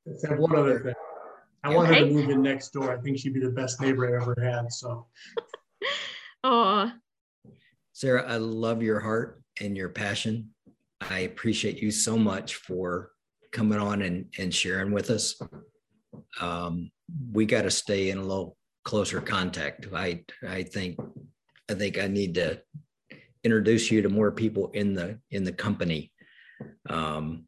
[0.03, 0.93] One other thing.
[1.66, 2.95] I want her to move in next door.
[2.95, 4.72] I think she'd be the best neighbor I ever had.
[4.72, 5.07] So,
[6.43, 6.91] oh,
[7.91, 10.51] Sarah, I love your heart and your passion.
[11.01, 13.09] I appreciate you so much for
[13.51, 15.41] coming on and, and sharing with us.
[16.39, 16.91] Um,
[17.32, 19.88] we got to stay in a little closer contact.
[19.91, 20.99] I I think
[21.68, 22.61] I think I need to
[23.43, 26.11] introduce you to more people in the in the company.
[26.88, 27.47] Um,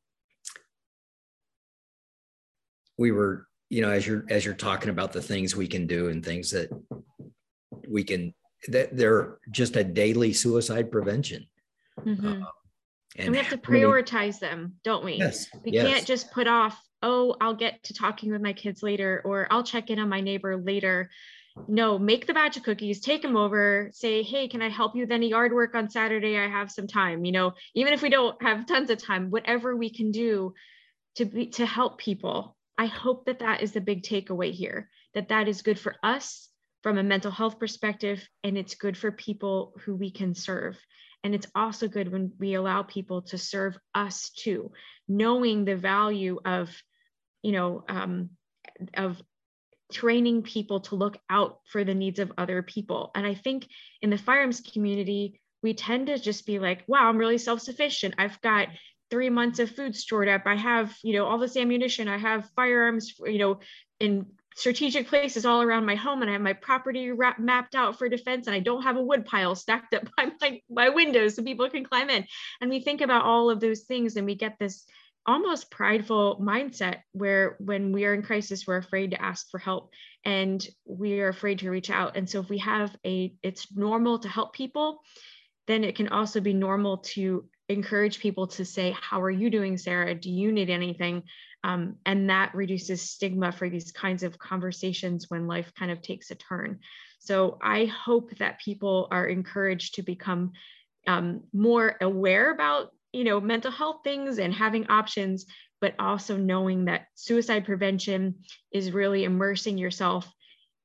[2.97, 6.07] we were you know, as you're as you're talking about the things we can do
[6.07, 6.69] and things that
[7.87, 8.33] we can
[8.69, 11.47] that they're just a daily suicide prevention.
[11.99, 12.27] Mm-hmm.
[12.27, 12.45] Uh,
[13.15, 15.13] and, and, we have to prioritize many, them, don't we?
[15.15, 15.47] Yes.
[15.63, 15.87] We yes.
[15.87, 19.63] can't just put off, oh, I'll get to talking with my kids later, or I'll
[19.63, 21.09] check in on my neighbor later.
[21.67, 25.01] No, make the batch of cookies, take them over, say, hey, can I help you
[25.01, 26.37] with any yard work on Saturday?
[26.37, 27.25] I have some time.
[27.25, 30.53] You know, even if we don't have tons of time, whatever we can do
[31.15, 35.29] to be to help people I hope that that is the big takeaway here, that
[35.29, 36.49] that is good for us
[36.83, 40.77] from a mental health perspective, and it's good for people who we can serve.
[41.23, 44.71] And it's also good when we allow people to serve us too,
[45.07, 46.69] knowing the value of,
[47.41, 48.29] you know, um,
[48.93, 49.21] of
[49.91, 53.11] training people to look out for the needs of other people.
[53.15, 53.67] And I think
[54.01, 58.15] in the firearms community, we tend to just be like, wow, I'm really self sufficient.
[58.17, 58.67] I've got
[59.09, 60.43] three months of food stored up.
[60.45, 62.07] I have, you know, all this ammunition.
[62.07, 63.59] I have firearms, you know,
[63.99, 68.09] in strategic places all around my home and I have my property mapped out for
[68.09, 71.43] defense and I don't have a wood pile stacked up by my, my windows so
[71.43, 72.25] people can climb in.
[72.59, 74.85] And we think about all of those things and we get this
[75.27, 79.91] almost prideful mindset where when we are in crisis, we're afraid to ask for help
[80.25, 82.17] and we are afraid to reach out.
[82.17, 85.01] And so if we have a, it's normal to help people,
[85.67, 89.77] then it can also be normal to encourage people to say, How are you doing,
[89.77, 90.15] Sarah?
[90.15, 91.23] Do you need anything?
[91.63, 96.31] Um, and that reduces stigma for these kinds of conversations when life kind of takes
[96.31, 96.79] a turn.
[97.19, 100.53] So I hope that people are encouraged to become
[101.07, 105.45] um, more aware about you know mental health things and having options
[105.79, 108.35] but also knowing that suicide prevention
[108.71, 110.31] is really immersing yourself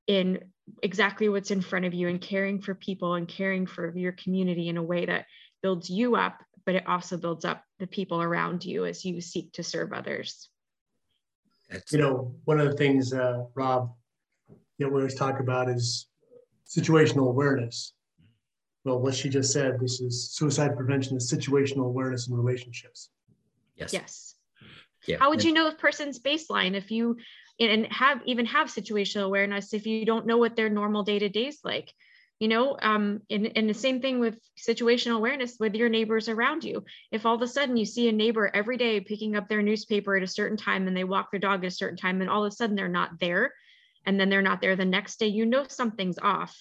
[0.06, 0.38] in
[0.82, 4.68] exactly what's in front of you and caring for people and caring for your community
[4.68, 5.26] in a way that
[5.62, 9.52] builds you up but it also builds up the people around you as you seek
[9.52, 10.48] to serve others.
[11.90, 13.92] You know, one of the things, uh, Rob,
[14.48, 16.08] you know, we always talk about is
[16.66, 17.94] situational awareness.
[18.84, 23.10] Well, what she just said, this is suicide prevention is situational awareness in relationships.
[23.76, 23.92] Yes.
[23.92, 24.34] Yes.
[25.06, 25.16] Yeah.
[25.18, 27.16] How would you know a person's baseline if you
[27.58, 31.28] and have even have situational awareness if you don't know what their normal day to
[31.28, 31.92] day is like?
[32.42, 36.64] You know um, and, and the same thing with situational awareness with your neighbors around
[36.64, 36.84] you.
[37.12, 40.16] If all of a sudden you see a neighbor every day picking up their newspaper
[40.16, 42.44] at a certain time and they walk their dog at a certain time and all
[42.44, 43.52] of a sudden they're not there
[44.06, 46.56] and then they're not there the next day you know something's off.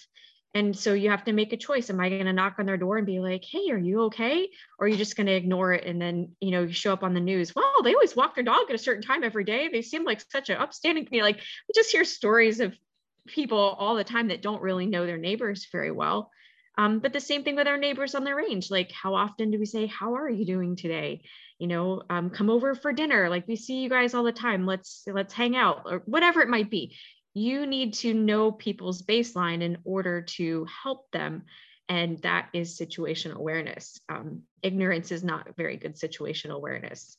[0.53, 1.89] And so you have to make a choice.
[1.89, 4.49] Am i going to knock on their door and be like hey are you okay?
[4.77, 7.01] Or are you just going to ignore it and then you know you show up
[7.01, 9.67] on the news well they always walk their dog at a certain time every day.
[9.67, 12.77] They seem like such an upstanding me like we just hear stories of
[13.27, 16.31] people all the time that don't really know their neighbors very well.
[16.77, 18.71] Um, but the same thing with our neighbors on the range.
[18.71, 21.21] Like, how often do we say, "How are you doing today?"
[21.59, 23.29] You know, um, come over for dinner.
[23.29, 24.65] Like we see you guys all the time.
[24.65, 26.95] Let's let's hang out or whatever it might be.
[27.33, 31.43] you need to know people's baseline in order to help them.
[31.89, 33.99] And that is situational awareness.
[34.09, 37.17] Um, ignorance is not very good situational awareness.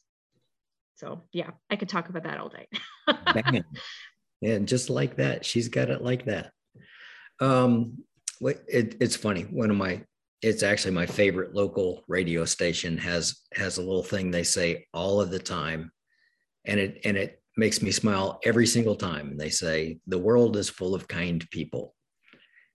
[0.96, 2.68] So, yeah, I could talk about that all day.
[4.42, 6.52] and just like that, she's got it like that.
[7.40, 8.04] Um,
[8.40, 9.42] it, it's funny.
[9.42, 10.02] One of my,
[10.42, 15.20] it's actually my favorite local radio station has has a little thing they say all
[15.20, 15.92] of the time,
[16.64, 19.30] and it and it makes me smile every single time.
[19.30, 21.94] And they say, the world is full of kind people.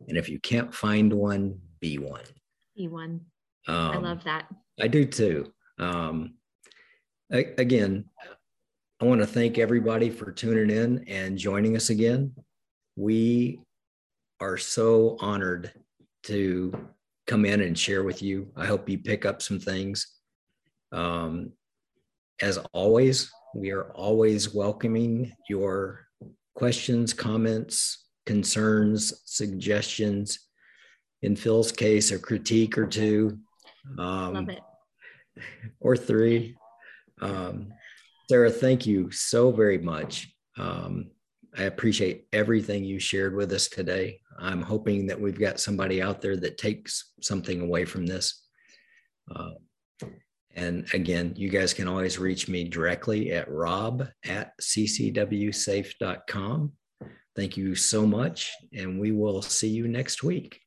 [0.08, 2.24] And if you can't find one, be one.
[2.76, 3.22] Be one.
[3.68, 4.48] Um, I love that.
[4.80, 5.52] I do too.
[5.80, 6.36] Um,
[7.32, 8.06] I, again,
[9.00, 12.34] I want to thank everybody for tuning in and joining us again.
[12.96, 13.60] We
[14.40, 15.72] are so honored
[16.24, 16.74] to
[17.28, 18.48] come in and share with you.
[18.56, 20.08] I hope you pick up some things.
[20.92, 21.52] Um,
[22.42, 26.08] as always, we are always welcoming your
[26.56, 30.40] questions, comments, concerns, suggestions.
[31.22, 33.38] In Phil's case, a critique or two.
[34.00, 34.62] Um, Love it.
[35.80, 36.58] Or three.
[37.22, 37.74] Um,
[38.30, 40.34] Sarah, thank you so very much.
[40.58, 41.12] Um,
[41.58, 44.20] I appreciate everything you shared with us today.
[44.38, 48.44] I'm hoping that we've got somebody out there that takes something away from this.
[49.34, 49.52] Uh,
[50.56, 55.94] and again, you guys can always reach me directly at rob at ccwsafe.com.
[57.36, 60.60] Thank you so much, and we will see you next week.